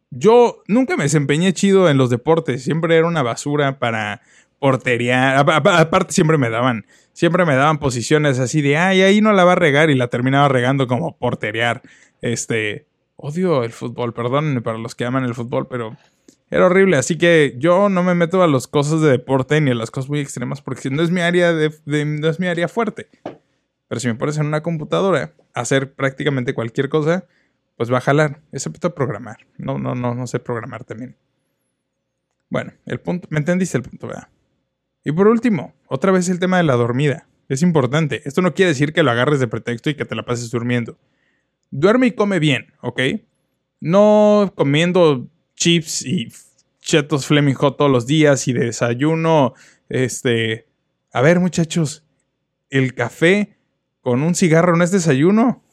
Yo 0.09 0.63
nunca 0.67 0.97
me 0.97 1.03
desempeñé 1.03 1.53
chido 1.53 1.89
en 1.89 1.97
los 1.97 2.09
deportes, 2.09 2.63
siempre 2.63 2.97
era 2.97 3.07
una 3.07 3.21
basura 3.21 3.77
para 3.77 4.21
portería. 4.59 5.39
Aparte 5.39 6.13
siempre 6.13 6.37
me 6.37 6.49
daban, 6.49 6.85
siempre 7.13 7.45
me 7.45 7.55
daban 7.55 7.77
posiciones 7.77 8.39
así 8.39 8.61
de, 8.61 8.77
ay, 8.77 9.01
ahí 9.01 9.21
no 9.21 9.33
la 9.33 9.43
va 9.43 9.51
a 9.51 9.55
regar 9.55 9.89
y 9.89 9.95
la 9.95 10.07
terminaba 10.07 10.47
regando 10.47 10.87
como 10.87 11.17
porterear. 11.17 11.81
Este, 12.21 12.87
odio 13.17 13.63
el 13.63 13.71
fútbol, 13.71 14.13
perdónenme 14.13 14.61
para 14.61 14.77
los 14.77 14.95
que 14.95 15.05
aman 15.05 15.25
el 15.25 15.35
fútbol, 15.35 15.67
pero 15.67 15.97
era 16.49 16.67
horrible. 16.67 16.97
Así 16.97 17.17
que 17.17 17.55
yo 17.57 17.89
no 17.89 18.03
me 18.03 18.15
meto 18.15 18.41
a 18.41 18.47
las 18.47 18.67
cosas 18.67 19.01
de 19.01 19.09
deporte 19.09 19.59
ni 19.59 19.71
a 19.71 19.75
las 19.75 19.91
cosas 19.91 20.09
muy 20.09 20.19
extremas 20.19 20.61
porque 20.61 20.89
no 20.89 21.03
es 21.03 21.11
mi 21.11 21.21
área, 21.21 21.51
de, 21.53 21.71
no 22.05 22.29
es 22.29 22.39
mi 22.39 22.47
área 22.47 22.67
fuerte. 22.67 23.09
Pero 23.87 23.99
si 23.99 24.07
me 24.07 24.15
pones 24.15 24.37
en 24.37 24.45
una 24.45 24.63
computadora 24.63 25.33
a 25.53 25.61
hacer 25.61 25.93
prácticamente 25.93 26.53
cualquier 26.53 26.89
cosa, 26.89 27.25
pues 27.75 27.91
va 27.91 27.97
a 27.97 28.01
jalar, 28.01 28.41
excepto 28.51 28.93
programar. 28.93 29.47
No, 29.57 29.77
no, 29.77 29.95
no, 29.95 30.13
no 30.13 30.27
sé 30.27 30.39
programar 30.39 30.83
también. 30.83 31.17
Bueno, 32.49 32.73
el 32.85 32.99
punto, 32.99 33.27
me 33.29 33.39
entendiste 33.39 33.77
el 33.77 33.83
punto, 33.83 34.07
¿verdad? 34.07 34.29
Y 35.03 35.11
por 35.11 35.27
último, 35.27 35.73
otra 35.87 36.11
vez 36.11 36.29
el 36.29 36.39
tema 36.39 36.57
de 36.57 36.63
la 36.63 36.75
dormida. 36.75 37.27
Es 37.49 37.61
importante. 37.61 38.21
Esto 38.25 38.41
no 38.41 38.53
quiere 38.53 38.71
decir 38.71 38.91
que 38.91 39.03
lo 39.03 39.11
agarres 39.11 39.39
de 39.39 39.47
pretexto 39.47 39.89
y 39.89 39.95
que 39.95 40.03
te 40.03 40.15
la 40.15 40.25
pases 40.25 40.51
durmiendo 40.51 40.97
duerme 41.71 42.07
y 42.07 42.11
come 42.11 42.39
bien, 42.39 42.73
¿ok? 42.81 43.01
No 43.79 44.53
comiendo 44.55 45.27
chips 45.55 46.05
y 46.05 46.27
chetos 46.79 47.25
Fleming 47.25 47.53
Hot 47.55 47.77
todos 47.77 47.91
los 47.91 48.07
días 48.07 48.47
y 48.47 48.53
de 48.53 48.65
desayuno, 48.65 49.53
este... 49.89 50.67
A 51.11 51.21
ver, 51.21 51.39
muchachos, 51.39 52.05
el 52.69 52.93
café 52.93 53.57
con 54.01 54.21
un 54.23 54.35
cigarro 54.35 54.75
no 54.75 54.83
es 54.83 54.91
desayuno. 54.91 55.63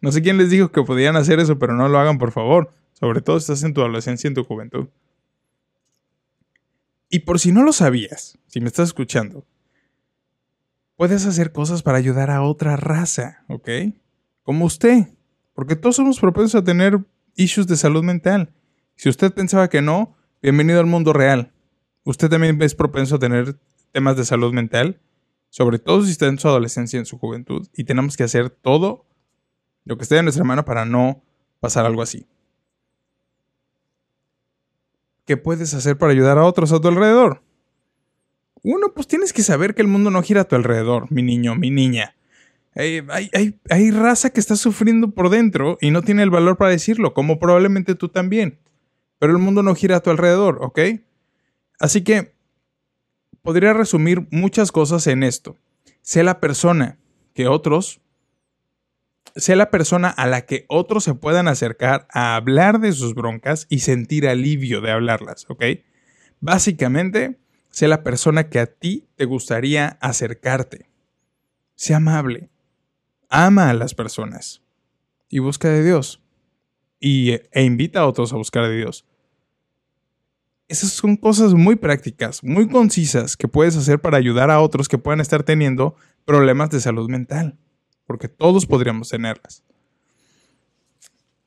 No 0.00 0.12
sé 0.12 0.22
quién 0.22 0.36
les 0.38 0.50
dijo 0.50 0.70
que 0.70 0.82
podían 0.82 1.16
hacer 1.16 1.40
eso, 1.40 1.58
pero 1.58 1.74
no 1.74 1.88
lo 1.88 1.98
hagan, 1.98 2.18
por 2.18 2.32
favor. 2.32 2.74
Sobre 2.92 3.22
todo 3.22 3.38
si 3.38 3.44
estás 3.44 3.62
en 3.64 3.74
tu 3.74 3.80
adolescencia 3.80 4.28
y 4.28 4.30
en 4.30 4.34
tu 4.34 4.44
juventud. 4.44 4.88
Y 7.08 7.20
por 7.20 7.38
si 7.38 7.52
no 7.52 7.62
lo 7.62 7.72
sabías, 7.72 8.38
si 8.46 8.60
me 8.60 8.68
estás 8.68 8.88
escuchando, 8.88 9.44
puedes 10.96 11.26
hacer 11.26 11.52
cosas 11.52 11.82
para 11.82 11.98
ayudar 11.98 12.30
a 12.30 12.42
otra 12.42 12.76
raza, 12.76 13.44
¿ok? 13.48 13.68
Como 14.42 14.64
usted. 14.64 15.08
Porque 15.54 15.76
todos 15.76 15.96
somos 15.96 16.18
propensos 16.18 16.60
a 16.60 16.64
tener 16.64 16.98
issues 17.36 17.66
de 17.66 17.76
salud 17.76 18.02
mental. 18.02 18.52
Si 18.96 19.08
usted 19.08 19.32
pensaba 19.32 19.68
que 19.68 19.82
no, 19.82 20.16
bienvenido 20.40 20.80
al 20.80 20.86
mundo 20.86 21.12
real. 21.12 21.52
Usted 22.04 22.28
también 22.28 22.60
es 22.62 22.74
propenso 22.74 23.16
a 23.16 23.18
tener 23.18 23.58
temas 23.92 24.16
de 24.16 24.24
salud 24.24 24.52
mental, 24.52 25.00
sobre 25.50 25.78
todo 25.78 26.04
si 26.04 26.10
está 26.10 26.26
en 26.26 26.38
su 26.38 26.48
adolescencia 26.48 26.98
en 26.98 27.06
su 27.06 27.18
juventud, 27.18 27.68
y 27.74 27.84
tenemos 27.84 28.16
que 28.16 28.24
hacer 28.24 28.50
todo 28.50 29.06
lo 29.84 29.96
que 29.96 30.02
esté 30.04 30.16
en 30.16 30.24
nuestra 30.24 30.44
mano 30.44 30.64
para 30.64 30.84
no 30.84 31.22
pasar 31.60 31.84
algo 31.84 32.02
así. 32.02 32.26
¿Qué 35.26 35.36
puedes 35.36 35.74
hacer 35.74 35.98
para 35.98 36.12
ayudar 36.12 36.38
a 36.38 36.44
otros 36.44 36.72
a 36.72 36.80
tu 36.80 36.88
alrededor? 36.88 37.42
Uno, 38.64 38.92
pues 38.94 39.06
tienes 39.06 39.32
que 39.32 39.42
saber 39.42 39.74
que 39.74 39.82
el 39.82 39.88
mundo 39.88 40.10
no 40.10 40.22
gira 40.22 40.42
a 40.42 40.44
tu 40.44 40.56
alrededor, 40.56 41.10
mi 41.10 41.22
niño, 41.22 41.54
mi 41.54 41.70
niña. 41.70 42.16
Hay, 42.74 43.04
hay, 43.68 43.90
raza 43.90 44.30
que 44.30 44.40
está 44.40 44.56
sufriendo 44.56 45.10
por 45.10 45.28
dentro 45.28 45.76
y 45.80 45.90
no 45.90 46.02
tiene 46.02 46.22
el 46.22 46.30
valor 46.30 46.56
para 46.56 46.70
decirlo, 46.70 47.12
como 47.12 47.38
probablemente 47.38 47.94
tú 47.94 48.08
también. 48.08 48.58
Pero 49.18 49.32
el 49.32 49.38
mundo 49.38 49.62
no 49.62 49.74
gira 49.74 49.96
a 49.96 50.00
tu 50.00 50.10
alrededor, 50.10 50.58
¿ok? 50.62 50.80
Así 51.78 52.02
que 52.02 52.34
podría 53.42 53.74
resumir 53.74 54.26
muchas 54.30 54.72
cosas 54.72 55.06
en 55.06 55.22
esto. 55.22 55.58
Sé 56.00 56.22
la 56.22 56.40
persona 56.40 56.98
que 57.34 57.46
otros, 57.46 58.00
sé 59.36 59.54
la 59.54 59.70
persona 59.70 60.08
a 60.08 60.26
la 60.26 60.46
que 60.46 60.64
otros 60.68 61.04
se 61.04 61.14
puedan 61.14 61.48
acercar 61.48 62.08
a 62.10 62.36
hablar 62.36 62.80
de 62.80 62.92
sus 62.92 63.14
broncas 63.14 63.66
y 63.68 63.80
sentir 63.80 64.26
alivio 64.26 64.80
de 64.80 64.92
hablarlas, 64.92 65.44
¿ok? 65.50 65.64
Básicamente, 66.40 67.38
sé 67.70 67.86
la 67.86 68.02
persona 68.02 68.48
que 68.48 68.60
a 68.60 68.66
ti 68.66 69.06
te 69.16 69.26
gustaría 69.26 69.98
acercarte. 70.00 70.86
Sé 71.74 71.94
amable 71.94 72.48
ama 73.32 73.70
a 73.70 73.74
las 73.74 73.94
personas 73.94 74.62
y 75.28 75.38
busca 75.38 75.68
de 75.68 75.82
Dios 75.82 76.22
y, 77.00 77.32
e 77.32 77.64
invita 77.64 78.00
a 78.00 78.06
otros 78.06 78.32
a 78.32 78.36
buscar 78.36 78.68
de 78.68 78.76
Dios. 78.76 79.06
Esas 80.68 80.90
son 80.90 81.16
cosas 81.16 81.54
muy 81.54 81.76
prácticas, 81.76 82.44
muy 82.44 82.68
concisas 82.68 83.36
que 83.36 83.48
puedes 83.48 83.76
hacer 83.76 84.00
para 84.00 84.18
ayudar 84.18 84.50
a 84.50 84.60
otros 84.60 84.88
que 84.88 84.98
puedan 84.98 85.20
estar 85.20 85.42
teniendo 85.42 85.96
problemas 86.24 86.70
de 86.70 86.80
salud 86.80 87.08
mental, 87.08 87.58
porque 88.06 88.28
todos 88.28 88.66
podríamos 88.66 89.08
tenerlas. 89.08 89.64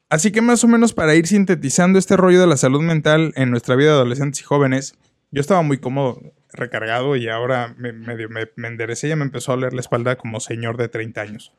Así 0.09 0.31
que 0.31 0.41
más 0.41 0.63
o 0.63 0.67
menos 0.67 0.93
para 0.93 1.15
ir 1.15 1.27
sintetizando 1.27 1.97
este 1.99 2.17
rollo 2.17 2.41
de 2.41 2.47
la 2.47 2.57
salud 2.57 2.81
mental 2.81 3.31
en 3.35 3.51
nuestra 3.51 3.75
vida 3.75 3.89
de 3.89 3.95
adolescentes 3.95 4.41
y 4.41 4.43
jóvenes, 4.43 4.95
yo 5.31 5.41
estaba 5.41 5.61
muy 5.61 5.77
cómodo, 5.77 6.21
recargado 6.53 7.15
y 7.15 7.27
ahora 7.29 7.75
me, 7.77 7.91
me, 7.93 8.67
enderecé 8.67 9.09
y 9.09 9.15
me 9.15 9.23
empezó 9.23 9.51
a 9.51 9.55
oler 9.55 9.73
la 9.73 9.81
espalda 9.81 10.15
como 10.15 10.39
señor 10.39 10.77
de 10.77 10.87
30 10.87 11.21
años. 11.21 11.53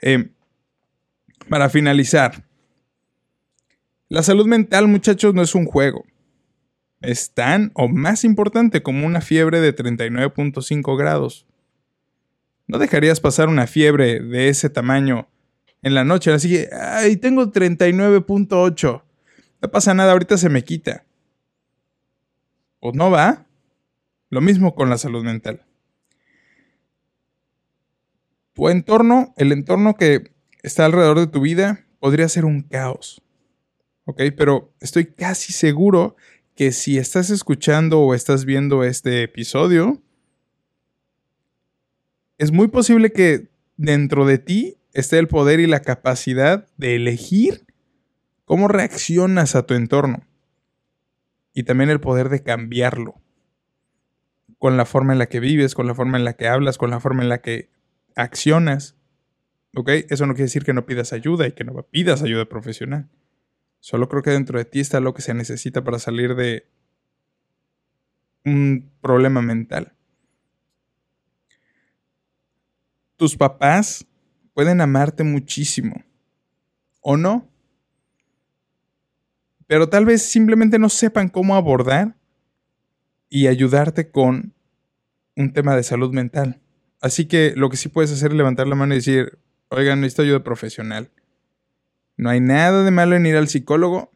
Eh, 0.00 0.30
para 1.48 1.68
finalizar, 1.68 2.44
la 4.08 4.22
salud 4.22 4.46
mental, 4.46 4.88
muchachos, 4.88 5.34
no 5.34 5.42
es 5.42 5.54
un 5.54 5.66
juego. 5.66 6.04
Es 7.00 7.32
tan 7.32 7.70
o 7.74 7.88
más 7.88 8.24
importante 8.24 8.82
como 8.82 9.06
una 9.06 9.20
fiebre 9.20 9.60
de 9.60 9.74
39.5 9.74 10.96
grados. 10.96 11.46
No 12.66 12.78
dejarías 12.78 13.20
pasar 13.20 13.48
una 13.48 13.66
fiebre 13.66 14.20
de 14.20 14.48
ese 14.48 14.68
tamaño 14.70 15.28
en 15.82 15.94
la 15.94 16.04
noche, 16.04 16.32
así 16.32 16.48
que, 16.50 16.68
ay, 16.72 17.16
tengo 17.16 17.52
39.8. 17.52 19.02
No 19.60 19.70
pasa 19.70 19.94
nada, 19.94 20.12
ahorita 20.12 20.36
se 20.36 20.48
me 20.48 20.64
quita. 20.64 21.04
¿O 22.80 22.92
no 22.92 23.10
va? 23.10 23.46
Lo 24.30 24.40
mismo 24.40 24.74
con 24.74 24.90
la 24.90 24.98
salud 24.98 25.24
mental 25.24 25.67
tu 28.58 28.68
entorno, 28.68 29.32
el 29.36 29.52
entorno 29.52 29.94
que 29.94 30.32
está 30.64 30.84
alrededor 30.84 31.20
de 31.20 31.28
tu 31.28 31.40
vida, 31.40 31.86
podría 32.00 32.28
ser 32.28 32.44
un 32.44 32.62
caos. 32.62 33.22
¿Ok? 34.04 34.20
Pero 34.36 34.74
estoy 34.80 35.06
casi 35.06 35.52
seguro 35.52 36.16
que 36.56 36.72
si 36.72 36.98
estás 36.98 37.30
escuchando 37.30 38.00
o 38.00 38.14
estás 38.14 38.44
viendo 38.44 38.82
este 38.82 39.22
episodio, 39.22 40.02
es 42.36 42.50
muy 42.50 42.66
posible 42.66 43.12
que 43.12 43.48
dentro 43.76 44.26
de 44.26 44.38
ti 44.38 44.76
esté 44.92 45.20
el 45.20 45.28
poder 45.28 45.60
y 45.60 45.68
la 45.68 45.82
capacidad 45.82 46.66
de 46.76 46.96
elegir 46.96 47.64
cómo 48.44 48.66
reaccionas 48.66 49.54
a 49.54 49.66
tu 49.66 49.74
entorno. 49.74 50.26
Y 51.54 51.62
también 51.62 51.90
el 51.90 52.00
poder 52.00 52.28
de 52.28 52.42
cambiarlo. 52.42 53.20
Con 54.58 54.76
la 54.76 54.84
forma 54.84 55.12
en 55.12 55.20
la 55.20 55.26
que 55.26 55.38
vives, 55.38 55.76
con 55.76 55.86
la 55.86 55.94
forma 55.94 56.18
en 56.18 56.24
la 56.24 56.32
que 56.32 56.48
hablas, 56.48 56.76
con 56.76 56.90
la 56.90 56.98
forma 56.98 57.22
en 57.22 57.28
la 57.28 57.38
que 57.38 57.70
accionas. 58.18 58.96
¿Ok? 59.74 59.88
Eso 60.08 60.26
no 60.26 60.34
quiere 60.34 60.46
decir 60.46 60.64
que 60.64 60.74
no 60.74 60.86
pidas 60.86 61.12
ayuda 61.12 61.46
y 61.46 61.52
que 61.52 61.64
no 61.64 61.72
pidas 61.84 62.22
ayuda 62.22 62.46
profesional. 62.46 63.08
Solo 63.80 64.08
creo 64.08 64.22
que 64.22 64.30
dentro 64.30 64.58
de 64.58 64.64
ti 64.64 64.80
está 64.80 65.00
lo 65.00 65.14
que 65.14 65.22
se 65.22 65.34
necesita 65.34 65.84
para 65.84 65.98
salir 65.98 66.34
de 66.34 66.68
un 68.44 68.90
problema 69.00 69.40
mental. 69.40 69.94
Tus 73.16 73.36
papás 73.36 74.06
pueden 74.52 74.80
amarte 74.80 75.22
muchísimo, 75.22 76.04
¿o 77.00 77.16
no? 77.16 77.48
Pero 79.66 79.88
tal 79.88 80.06
vez 80.06 80.22
simplemente 80.22 80.78
no 80.78 80.88
sepan 80.88 81.28
cómo 81.28 81.54
abordar 81.54 82.16
y 83.28 83.46
ayudarte 83.46 84.10
con 84.10 84.54
un 85.36 85.52
tema 85.52 85.76
de 85.76 85.82
salud 85.82 86.12
mental. 86.12 86.60
Así 87.00 87.26
que 87.26 87.52
lo 87.56 87.70
que 87.70 87.76
sí 87.76 87.88
puedes 87.88 88.12
hacer 88.12 88.32
es 88.32 88.36
levantar 88.36 88.66
la 88.66 88.74
mano 88.74 88.94
y 88.94 88.98
decir, 88.98 89.38
oigan, 89.68 90.00
necesito 90.00 90.22
ayuda 90.22 90.42
profesional. 90.42 91.10
No 92.16 92.30
hay 92.30 92.40
nada 92.40 92.84
de 92.84 92.90
malo 92.90 93.14
en 93.14 93.26
ir 93.26 93.36
al 93.36 93.48
psicólogo, 93.48 94.10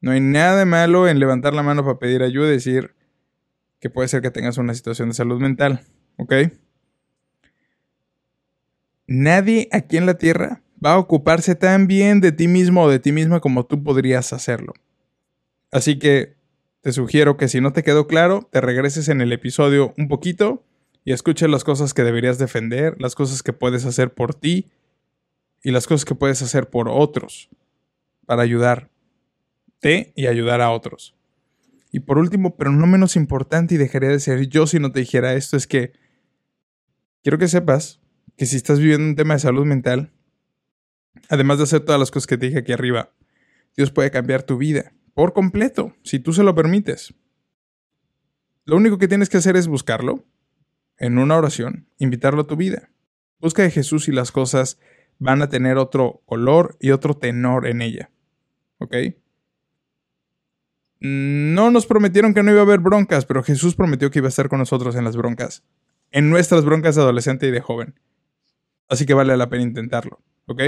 no 0.00 0.12
hay 0.12 0.20
nada 0.20 0.58
de 0.58 0.64
malo 0.64 1.08
en 1.08 1.18
levantar 1.18 1.54
la 1.54 1.64
mano 1.64 1.84
para 1.84 1.98
pedir 1.98 2.22
ayuda 2.22 2.48
y 2.48 2.52
decir 2.52 2.94
que 3.80 3.90
puede 3.90 4.08
ser 4.08 4.22
que 4.22 4.30
tengas 4.30 4.58
una 4.58 4.74
situación 4.74 5.08
de 5.08 5.14
salud 5.14 5.40
mental, 5.40 5.80
¿ok? 6.16 6.34
Nadie 9.06 9.68
aquí 9.72 9.96
en 9.96 10.06
la 10.06 10.14
Tierra 10.14 10.62
va 10.84 10.92
a 10.92 10.98
ocuparse 10.98 11.54
tan 11.54 11.86
bien 11.86 12.20
de 12.20 12.30
ti 12.30 12.46
mismo 12.46 12.84
o 12.84 12.90
de 12.90 13.00
ti 13.00 13.10
misma 13.10 13.40
como 13.40 13.66
tú 13.66 13.82
podrías 13.82 14.32
hacerlo. 14.32 14.74
Así 15.72 15.98
que 15.98 16.36
te 16.82 16.92
sugiero 16.92 17.36
que 17.36 17.48
si 17.48 17.60
no 17.60 17.72
te 17.72 17.82
quedó 17.82 18.06
claro, 18.06 18.48
te 18.52 18.60
regreses 18.60 19.08
en 19.08 19.20
el 19.20 19.32
episodio 19.32 19.94
un 19.98 20.08
poquito 20.08 20.64
y 21.08 21.12
escuches 21.12 21.48
las 21.48 21.64
cosas 21.64 21.94
que 21.94 22.04
deberías 22.04 22.36
defender, 22.36 22.94
las 23.00 23.14
cosas 23.14 23.42
que 23.42 23.54
puedes 23.54 23.86
hacer 23.86 24.12
por 24.12 24.34
ti 24.34 24.66
y 25.62 25.70
las 25.70 25.86
cosas 25.86 26.04
que 26.04 26.14
puedes 26.14 26.42
hacer 26.42 26.68
por 26.68 26.90
otros 26.90 27.48
para 28.26 28.42
ayudarte 28.42 28.92
y 30.14 30.26
ayudar 30.26 30.60
a 30.60 30.70
otros. 30.70 31.16
Y 31.90 32.00
por 32.00 32.18
último, 32.18 32.58
pero 32.58 32.72
no 32.72 32.86
menos 32.86 33.16
importante 33.16 33.74
y 33.74 33.78
dejaría 33.78 34.10
de 34.10 34.20
ser 34.20 34.48
yo 34.48 34.66
si 34.66 34.80
no 34.80 34.92
te 34.92 35.00
dijera 35.00 35.32
esto, 35.32 35.56
es 35.56 35.66
que 35.66 35.94
quiero 37.22 37.38
que 37.38 37.48
sepas 37.48 38.02
que 38.36 38.44
si 38.44 38.56
estás 38.56 38.78
viviendo 38.78 39.06
un 39.06 39.16
tema 39.16 39.32
de 39.32 39.40
salud 39.40 39.64
mental, 39.64 40.12
además 41.30 41.56
de 41.56 41.64
hacer 41.64 41.80
todas 41.80 41.98
las 41.98 42.10
cosas 42.10 42.26
que 42.26 42.36
te 42.36 42.44
dije 42.48 42.58
aquí 42.58 42.72
arriba, 42.72 43.14
Dios 43.74 43.90
puede 43.90 44.10
cambiar 44.10 44.42
tu 44.42 44.58
vida 44.58 44.92
por 45.14 45.32
completo, 45.32 45.96
si 46.02 46.18
tú 46.18 46.34
se 46.34 46.42
lo 46.42 46.54
permites. 46.54 47.14
Lo 48.66 48.76
único 48.76 48.98
que 48.98 49.08
tienes 49.08 49.30
que 49.30 49.38
hacer 49.38 49.56
es 49.56 49.68
buscarlo 49.68 50.27
en 50.98 51.18
una 51.18 51.36
oración, 51.36 51.86
invitarlo 51.98 52.42
a 52.42 52.46
tu 52.46 52.56
vida. 52.56 52.90
Busca 53.40 53.62
de 53.62 53.70
Jesús 53.70 54.08
y 54.08 54.12
las 54.12 54.32
cosas 54.32 54.78
van 55.18 55.42
a 55.42 55.48
tener 55.48 55.78
otro 55.78 56.22
color 56.26 56.76
y 56.80 56.90
otro 56.90 57.16
tenor 57.16 57.66
en 57.66 57.82
ella. 57.82 58.10
¿Ok? 58.78 58.94
No 61.00 61.70
nos 61.70 61.86
prometieron 61.86 62.34
que 62.34 62.42
no 62.42 62.50
iba 62.50 62.60
a 62.60 62.64
haber 62.64 62.80
broncas, 62.80 63.24
pero 63.24 63.42
Jesús 63.42 63.74
prometió 63.74 64.10
que 64.10 64.18
iba 64.18 64.26
a 64.26 64.30
estar 64.30 64.48
con 64.48 64.58
nosotros 64.58 64.96
en 64.96 65.04
las 65.04 65.16
broncas. 65.16 65.64
En 66.10 66.30
nuestras 66.30 66.64
broncas 66.64 66.96
de 66.96 67.02
adolescente 67.02 67.46
y 67.46 67.50
de 67.50 67.60
joven. 67.60 67.94
Así 68.88 69.06
que 69.06 69.14
vale 69.14 69.36
la 69.36 69.48
pena 69.48 69.62
intentarlo. 69.62 70.20
¿Ok? 70.46 70.62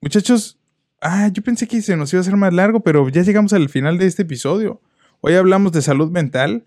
Muchachos, 0.00 0.58
Ah, 1.00 1.28
yo 1.32 1.42
pensé 1.42 1.68
que 1.68 1.80
se 1.80 1.96
nos 1.96 2.12
iba 2.12 2.20
a 2.20 2.22
hacer 2.22 2.36
más 2.36 2.52
largo, 2.52 2.80
pero 2.80 3.08
ya 3.08 3.22
llegamos 3.22 3.52
al 3.52 3.68
final 3.68 3.98
de 3.98 4.06
este 4.06 4.22
episodio. 4.22 4.80
Hoy 5.20 5.34
hablamos 5.34 5.72
de 5.72 5.82
salud 5.82 6.10
mental. 6.10 6.66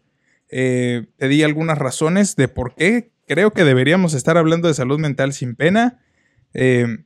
Eh, 0.51 1.07
te 1.17 1.29
di 1.29 1.43
algunas 1.43 1.77
razones 1.77 2.35
de 2.35 2.49
por 2.49 2.75
qué 2.75 3.11
creo 3.25 3.51
que 3.53 3.63
deberíamos 3.63 4.13
estar 4.13 4.37
hablando 4.37 4.67
de 4.67 4.73
salud 4.73 4.99
mental 4.99 5.31
sin 5.31 5.55
pena. 5.55 6.03
Eh, 6.53 7.05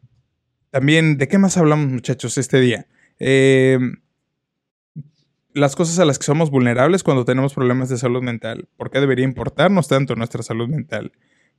también, 0.72 1.18
¿de 1.18 1.28
qué 1.28 1.38
más 1.38 1.56
hablamos, 1.56 1.88
muchachos, 1.88 2.40
este 2.40 2.60
día? 2.60 2.88
Eh, 3.20 3.80
las 5.54 5.76
cosas 5.76 6.00
a 6.00 6.06
las 6.06 6.18
que 6.18 6.26
somos 6.26 6.50
vulnerables 6.50 7.04
cuando 7.04 7.24
tenemos 7.24 7.54
problemas 7.54 7.88
de 7.88 7.98
salud 7.98 8.24
mental. 8.24 8.68
¿Por 8.76 8.90
qué 8.90 9.00
debería 9.00 9.24
importarnos 9.24 9.88
tanto 9.88 10.16
nuestra 10.16 10.42
salud 10.42 10.68
mental? 10.68 11.14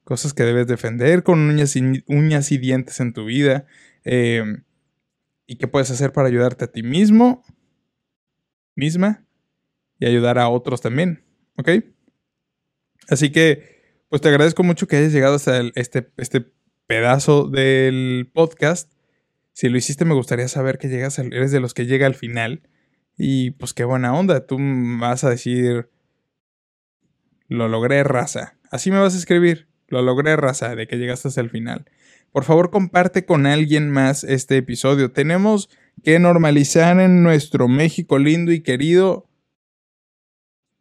Cosas 0.04 0.34
que 0.34 0.42
debes 0.42 0.66
defender 0.66 1.22
con 1.22 1.38
uñas 1.48 2.52
y, 2.52 2.58
dientes 2.58 3.00
en 3.00 3.12
tu 3.12 3.24
vida 3.24 3.66
y 5.46 5.56
qué 5.56 5.68
puedes 5.68 5.90
hacer 5.90 6.12
para 6.12 6.28
ayudarte 6.28 6.66
a 6.66 6.72
ti 6.72 6.82
mismo, 6.82 7.42
misma, 8.74 9.24
y 9.98 10.06
ayudar 10.06 10.38
a 10.38 10.48
otros 10.48 10.82
también, 10.82 11.25
¿ok? 11.56 11.70
Así 13.08 13.30
que, 13.30 14.02
pues 14.08 14.22
te 14.22 14.28
agradezco 14.28 14.62
mucho 14.62 14.86
que 14.86 14.96
hayas 14.96 15.12
llegado 15.12 15.36
hasta 15.36 15.60
este, 15.74 16.10
este 16.16 16.52
pedazo 16.86 17.48
del 17.48 18.30
podcast. 18.32 18.92
Si 19.52 19.68
lo 19.68 19.78
hiciste, 19.78 20.04
me 20.04 20.14
gustaría 20.14 20.48
saber 20.48 20.78
que 20.78 20.88
llegas, 20.88 21.18
eres 21.18 21.52
de 21.52 21.60
los 21.60 21.74
que 21.74 21.86
llega 21.86 22.06
al 22.06 22.14
final. 22.14 22.62
Y 23.16 23.52
pues 23.52 23.72
qué 23.72 23.84
buena 23.84 24.12
onda, 24.14 24.46
tú 24.46 24.58
vas 25.00 25.24
a 25.24 25.30
decir, 25.30 25.88
lo 27.48 27.68
logré 27.68 28.04
raza. 28.04 28.58
Así 28.70 28.90
me 28.90 28.98
vas 28.98 29.14
a 29.14 29.18
escribir, 29.18 29.68
lo 29.88 30.02
logré 30.02 30.36
raza, 30.36 30.74
de 30.74 30.86
que 30.86 30.96
llegaste 30.96 31.28
hasta 31.28 31.40
el 31.40 31.50
final. 31.50 31.86
Por 32.32 32.44
favor, 32.44 32.70
comparte 32.70 33.24
con 33.24 33.46
alguien 33.46 33.90
más 33.90 34.22
este 34.24 34.58
episodio. 34.58 35.12
Tenemos 35.12 35.70
que 36.04 36.18
normalizar 36.18 37.00
en 37.00 37.22
nuestro 37.22 37.68
México 37.68 38.18
lindo 38.18 38.52
y 38.52 38.60
querido 38.60 39.25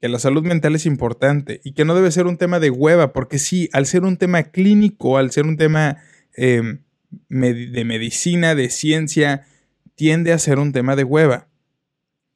que 0.06 0.10
la 0.10 0.20
salud 0.20 0.44
mental 0.44 0.76
es 0.76 0.86
importante 0.86 1.62
y 1.64 1.72
que 1.72 1.84
no 1.84 1.96
debe 1.96 2.12
ser 2.12 2.28
un 2.28 2.38
tema 2.38 2.60
de 2.60 2.70
hueva, 2.70 3.12
porque 3.12 3.40
sí, 3.40 3.70
al 3.74 3.88
ser 3.88 4.04
un 4.04 4.18
tema 4.18 4.44
clínico, 4.44 5.18
al 5.18 5.32
ser 5.32 5.48
un 5.48 5.58
tema 5.58 5.98
em, 6.36 6.84
de 7.28 7.86
medicina, 7.86 8.54
de 8.54 8.70
ciencia, 8.70 9.48
tiende 9.96 10.32
a 10.32 10.38
ser 10.38 10.60
un 10.60 10.74
tema 10.74 10.96
de 10.96 11.06
hueva. 11.06 11.48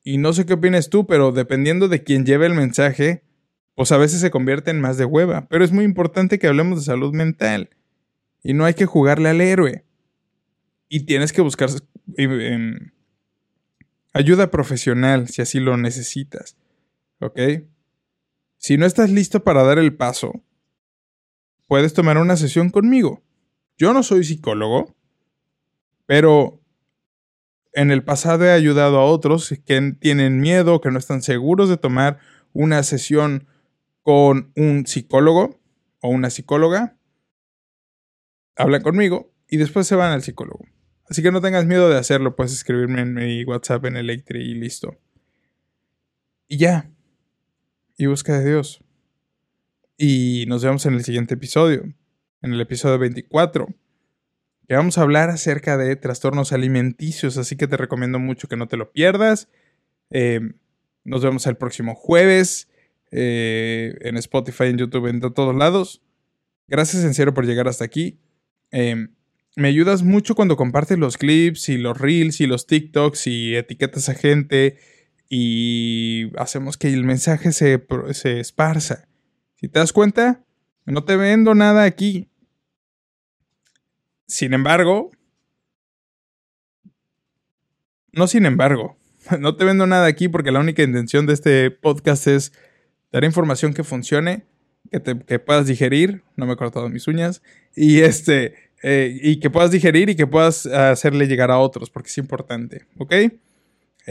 Y 0.04 0.18
no 0.18 0.34
sé 0.34 0.48
qué 0.48 0.54
opinas 0.54 0.90
tú, 0.90 1.06
pero 1.06 1.32
dependiendo 1.32 1.88
de 1.88 2.04
quién 2.04 2.26
lleve 2.26 2.48
el 2.48 2.56
mensaje, 2.56 3.22
pues 3.76 3.92
a 3.92 3.98
veces 3.98 4.20
se 4.20 4.32
convierte 4.32 4.72
en 4.72 4.82
más 4.82 4.98
de 4.98 5.06
hueva. 5.06 5.48
Pero 5.48 5.64
es 5.64 5.72
muy 5.72 5.86
importante 5.86 6.40
que 6.40 6.48
hablemos 6.48 6.80
de 6.80 6.86
salud 6.86 7.14
mental. 7.14 7.70
Y 8.42 8.56
no 8.56 8.66
hay 8.66 8.74
que 8.74 8.88
jugarle 8.88 9.30
al 9.30 9.42
héroe. 9.42 9.86
Y 10.88 11.02
tienes 11.02 11.32
que 11.34 11.44
buscar 11.44 11.70
em, 12.18 12.90
ayuda 14.12 14.50
profesional 14.50 15.28
si 15.28 15.44
así 15.44 15.60
lo 15.60 15.78
necesitas. 15.78 16.58
¿Ok? 17.20 17.40
Si 18.58 18.78
no 18.78 18.86
estás 18.86 19.10
listo 19.10 19.44
para 19.44 19.64
dar 19.64 19.80
el 19.80 19.96
paso, 19.96 20.44
puedes 21.68 21.94
tomar 21.94 22.18
una 22.18 22.38
sesión 22.38 22.70
conmigo. 22.70 23.24
Yo 23.78 23.94
no 23.94 24.04
soy 24.04 24.24
psicólogo, 24.24 24.96
pero 26.06 26.62
en 27.74 27.92
el 27.92 28.04
pasado 28.04 28.46
he 28.46 28.52
ayudado 28.52 29.00
a 29.00 29.06
otros 29.06 29.54
que 29.66 29.94
tienen 30.00 30.42
miedo, 30.42 30.82
que 30.82 30.92
no 30.92 31.00
están 31.00 31.22
seguros 31.22 31.70
de 31.70 31.78
tomar 31.78 32.20
una 32.54 32.84
sesión 32.84 33.48
con 34.04 34.52
un 34.56 34.86
psicólogo 34.86 35.60
o 36.02 36.10
una 36.10 36.30
psicóloga 36.30 37.00
hablan 38.60 38.82
conmigo 38.82 39.34
y 39.48 39.58
después 39.58 39.88
se 39.88 39.96
van 39.96 40.12
al 40.12 40.22
psicólogo. 40.22 40.66
Así 41.10 41.24
que 41.24 41.32
no 41.32 41.42
tengas 41.42 41.66
miedo 41.66 41.90
de 41.90 41.98
hacerlo, 41.98 42.36
puedes 42.36 42.54
escribirme 42.54 43.02
en 43.02 43.14
mi 43.14 43.44
WhatsApp 43.44 43.86
en 43.86 43.98
Electri 43.98 44.42
y 44.42 44.54
listo. 44.54 45.00
Y 46.48 46.58
ya. 46.58 46.92
Y 48.00 48.06
busca 48.06 48.40
de 48.40 48.50
Dios. 48.50 48.82
Y 49.98 50.46
nos 50.48 50.64
vemos 50.64 50.86
en 50.86 50.94
el 50.94 51.04
siguiente 51.04 51.34
episodio, 51.34 51.84
en 52.42 52.54
el 52.54 52.62
episodio 52.62 52.98
24, 52.98 53.68
que 54.70 54.74
vamos 54.74 54.98
a 54.98 55.02
hablar 55.02 55.30
acerca 55.30 55.76
de 55.76 55.98
trastornos 55.98 56.54
alimenticios, 56.54 57.36
así 57.36 57.58
que 57.58 57.68
te 57.68 57.76
recomiendo 57.76 58.18
mucho 58.18 58.48
que 58.48 58.56
no 58.56 58.70
te 58.70 58.78
lo 58.78 58.94
pierdas. 58.94 59.50
Eh, 60.12 60.40
nos 61.04 61.22
vemos 61.26 61.46
el 61.46 61.58
próximo 61.58 61.94
jueves 61.94 62.70
eh, 63.12 63.98
en 64.00 64.16
Spotify, 64.16 64.68
en 64.68 64.78
YouTube, 64.78 65.08
en 65.08 65.20
todos 65.20 65.54
lados. 65.54 66.02
Gracias 66.70 67.04
en 67.04 67.34
por 67.34 67.46
llegar 67.46 67.68
hasta 67.68 67.84
aquí. 67.84 68.22
Em, 68.72 69.14
me 69.58 69.68
ayudas 69.68 70.04
mucho 70.04 70.36
cuando 70.36 70.56
compartes 70.56 70.98
los 70.98 71.18
clips 71.18 71.68
y 71.68 71.78
los 71.78 71.98
reels 71.98 72.40
y 72.40 72.48
los 72.48 72.66
TikToks 72.66 73.28
y 73.28 73.58
etiquetas 73.58 74.08
a 74.08 74.14
gente 74.14 74.78
y 75.30 76.32
hacemos 76.38 76.78
que 76.78 76.92
el 76.92 77.04
mensaje 77.04 77.52
se, 77.52 77.86
se 78.12 78.40
esparza. 78.40 79.08
Si 79.56 79.68
te 79.68 79.80
das 79.80 79.94
cuenta, 79.94 80.44
no 80.86 81.04
te 81.04 81.16
vendo 81.16 81.54
nada 81.56 81.84
aquí. 81.84 82.30
Sin 84.28 84.54
embargo, 84.54 85.12
no 88.12 88.28
sin 88.28 88.46
embargo, 88.46 88.98
no 89.40 89.56
te 89.56 89.66
vendo 89.66 89.86
nada 89.88 90.08
aquí 90.08 90.28
porque 90.28 90.52
la 90.52 90.60
única 90.60 90.84
intención 90.84 91.26
de 91.26 91.34
este 91.34 91.72
podcast 91.72 92.28
es 92.28 92.54
dar 93.12 93.24
información 93.24 93.74
que 93.74 93.84
funcione 93.84 94.50
que, 94.92 95.40
puedas 95.40 95.68
digerir, 95.68 96.24
no 96.36 96.46
me 96.46 96.54
he 96.54 96.56
cortado 96.56 96.90
mis 96.90 97.08
uñas, 97.08 97.42
y, 97.76 98.00
este, 98.00 98.56
eh, 98.82 99.18
y 99.22 99.40
que 99.40 99.50
puedas 99.50 99.72
digerir 99.72 100.10
y 100.10 100.16
que 100.16 100.28
puedas 100.28 100.66
hacerle 100.66 101.28
llegar 101.28 101.52
a 101.52 101.60
otros, 101.60 101.90
porque 101.90 102.10
es 102.10 102.18
importante, 102.18 102.86
¿ok? 102.98 103.14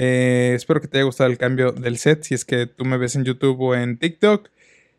Eh, 0.00 0.52
espero 0.54 0.80
que 0.80 0.86
te 0.86 0.98
haya 0.98 1.06
gustado 1.06 1.28
el 1.28 1.38
cambio 1.38 1.72
del 1.72 1.98
set, 1.98 2.22
si 2.22 2.32
es 2.32 2.44
que 2.44 2.66
tú 2.68 2.84
me 2.84 2.98
ves 2.98 3.16
en 3.16 3.24
YouTube 3.24 3.60
o 3.60 3.74
en 3.74 3.98
TikTok. 3.98 4.48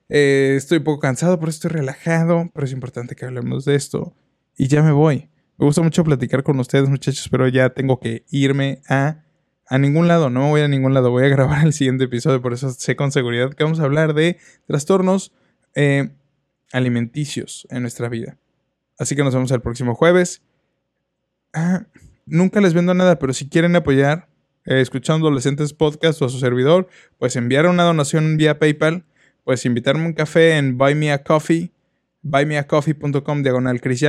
Eh, 0.09 0.55
estoy 0.57 0.79
un 0.79 0.83
poco 0.83 0.99
cansado, 0.99 1.39
por 1.39 1.47
eso 1.47 1.55
estoy 1.55 1.71
relajado, 1.71 2.51
pero 2.53 2.65
es 2.65 2.73
importante 2.73 3.15
que 3.15 3.23
hablemos 3.23 3.63
de 3.63 3.75
esto. 3.75 4.13
Y 4.57 4.67
ya 4.67 4.83
me 4.83 4.91
voy. 4.91 5.29
Me 5.57 5.65
gusta 5.65 5.81
mucho 5.81 6.03
platicar 6.03 6.43
con 6.43 6.59
ustedes, 6.59 6.89
muchachos, 6.89 7.29
pero 7.29 7.47
ya 7.47 7.69
tengo 7.69 8.01
que 8.01 8.25
irme 8.29 8.81
a, 8.89 9.23
a 9.67 9.77
ningún 9.77 10.09
lado. 10.09 10.29
No 10.29 10.41
me 10.41 10.49
voy 10.49 10.61
a 10.61 10.67
ningún 10.67 10.93
lado. 10.93 11.11
Voy 11.11 11.23
a 11.23 11.27
grabar 11.29 11.65
el 11.65 11.71
siguiente 11.71 12.03
episodio, 12.03 12.41
por 12.41 12.51
eso 12.51 12.69
sé 12.71 12.97
con 12.97 13.13
seguridad 13.13 13.53
que 13.53 13.63
vamos 13.63 13.79
a 13.79 13.85
hablar 13.85 14.13
de 14.13 14.37
trastornos 14.67 15.31
eh, 15.75 16.09
alimenticios 16.73 17.65
en 17.69 17.83
nuestra 17.83 18.09
vida. 18.09 18.37
Así 18.97 19.15
que 19.15 19.23
nos 19.23 19.33
vemos 19.33 19.51
el 19.51 19.61
próximo 19.61 19.95
jueves. 19.95 20.41
Ah, 21.53 21.85
nunca 22.25 22.59
les 22.59 22.73
vendo 22.73 22.93
nada, 22.93 23.17
pero 23.17 23.31
si 23.31 23.47
quieren 23.47 23.77
apoyar 23.77 24.28
eh, 24.69 24.81
escuchando 24.81 25.25
Adolescentes 25.25 25.73
Podcast 25.73 26.21
o 26.21 26.25
a 26.25 26.29
su 26.29 26.37
servidor, 26.37 26.87
pues 27.17 27.35
enviar 27.35 27.65
una 27.65 27.83
donación 27.83 28.37
vía 28.37 28.59
PayPal, 28.59 29.03
pues 29.43 29.65
invitarme 29.65 30.05
un 30.05 30.13
café 30.13 30.57
en 30.57 30.77
Buy 30.77 30.93
Me 30.93 31.11
a 31.11 31.23
Coffee, 31.23 31.71
buymeacoffee.com 32.21 33.41
diagonal 33.41 33.81
Cris 33.81 34.05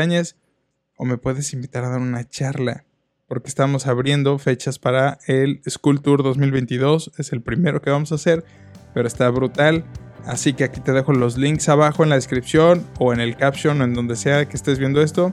o 0.96 1.06
me 1.06 1.16
puedes 1.16 1.54
invitar 1.54 1.84
a 1.84 1.88
dar 1.88 2.00
una 2.00 2.28
charla, 2.28 2.84
porque 3.26 3.48
estamos 3.48 3.86
abriendo 3.86 4.38
fechas 4.38 4.78
para 4.78 5.18
el 5.26 5.62
School 5.66 6.02
Tour 6.02 6.22
2022, 6.22 7.12
es 7.16 7.32
el 7.32 7.40
primero 7.40 7.80
que 7.80 7.88
vamos 7.88 8.12
a 8.12 8.16
hacer, 8.16 8.44
pero 8.92 9.08
está 9.08 9.30
brutal. 9.30 9.86
Así 10.26 10.52
que 10.52 10.64
aquí 10.64 10.80
te 10.82 10.92
dejo 10.92 11.14
los 11.14 11.38
links 11.38 11.70
abajo 11.70 12.02
en 12.02 12.10
la 12.10 12.16
descripción 12.16 12.86
o 12.98 13.14
en 13.14 13.20
el 13.20 13.38
caption 13.38 13.80
o 13.80 13.84
en 13.84 13.94
donde 13.94 14.16
sea 14.16 14.46
que 14.46 14.58
estés 14.58 14.78
viendo 14.78 15.00
esto. 15.00 15.32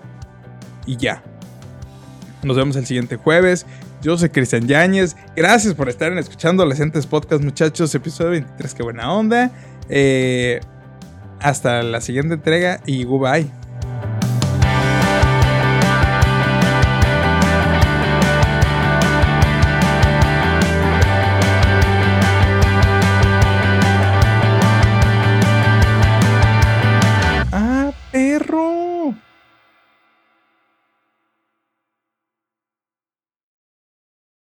Y 0.85 0.95
ya. 0.95 1.21
Nos 2.43 2.55
vemos 2.55 2.77
el 2.77 2.85
siguiente 2.85 3.17
jueves. 3.17 3.65
Yo 4.01 4.17
soy 4.17 4.29
Cristian 4.29 4.67
Yáñez. 4.67 5.15
Gracias 5.35 5.73
por 5.73 5.89
estar 5.89 6.11
en 6.11 6.17
Escuchando 6.19 6.63
Adolescentes 6.63 7.07
Podcast, 7.07 7.43
muchachos. 7.43 7.93
Episodio 7.95 8.31
23, 8.31 8.73
qué 8.75 8.83
buena 8.83 9.11
onda. 9.11 9.51
Eh, 9.89 10.59
hasta 11.39 11.81
la 11.83 12.01
siguiente 12.01 12.35
entrega 12.35 12.81
y 12.85 13.03
goodbye. 13.03 13.47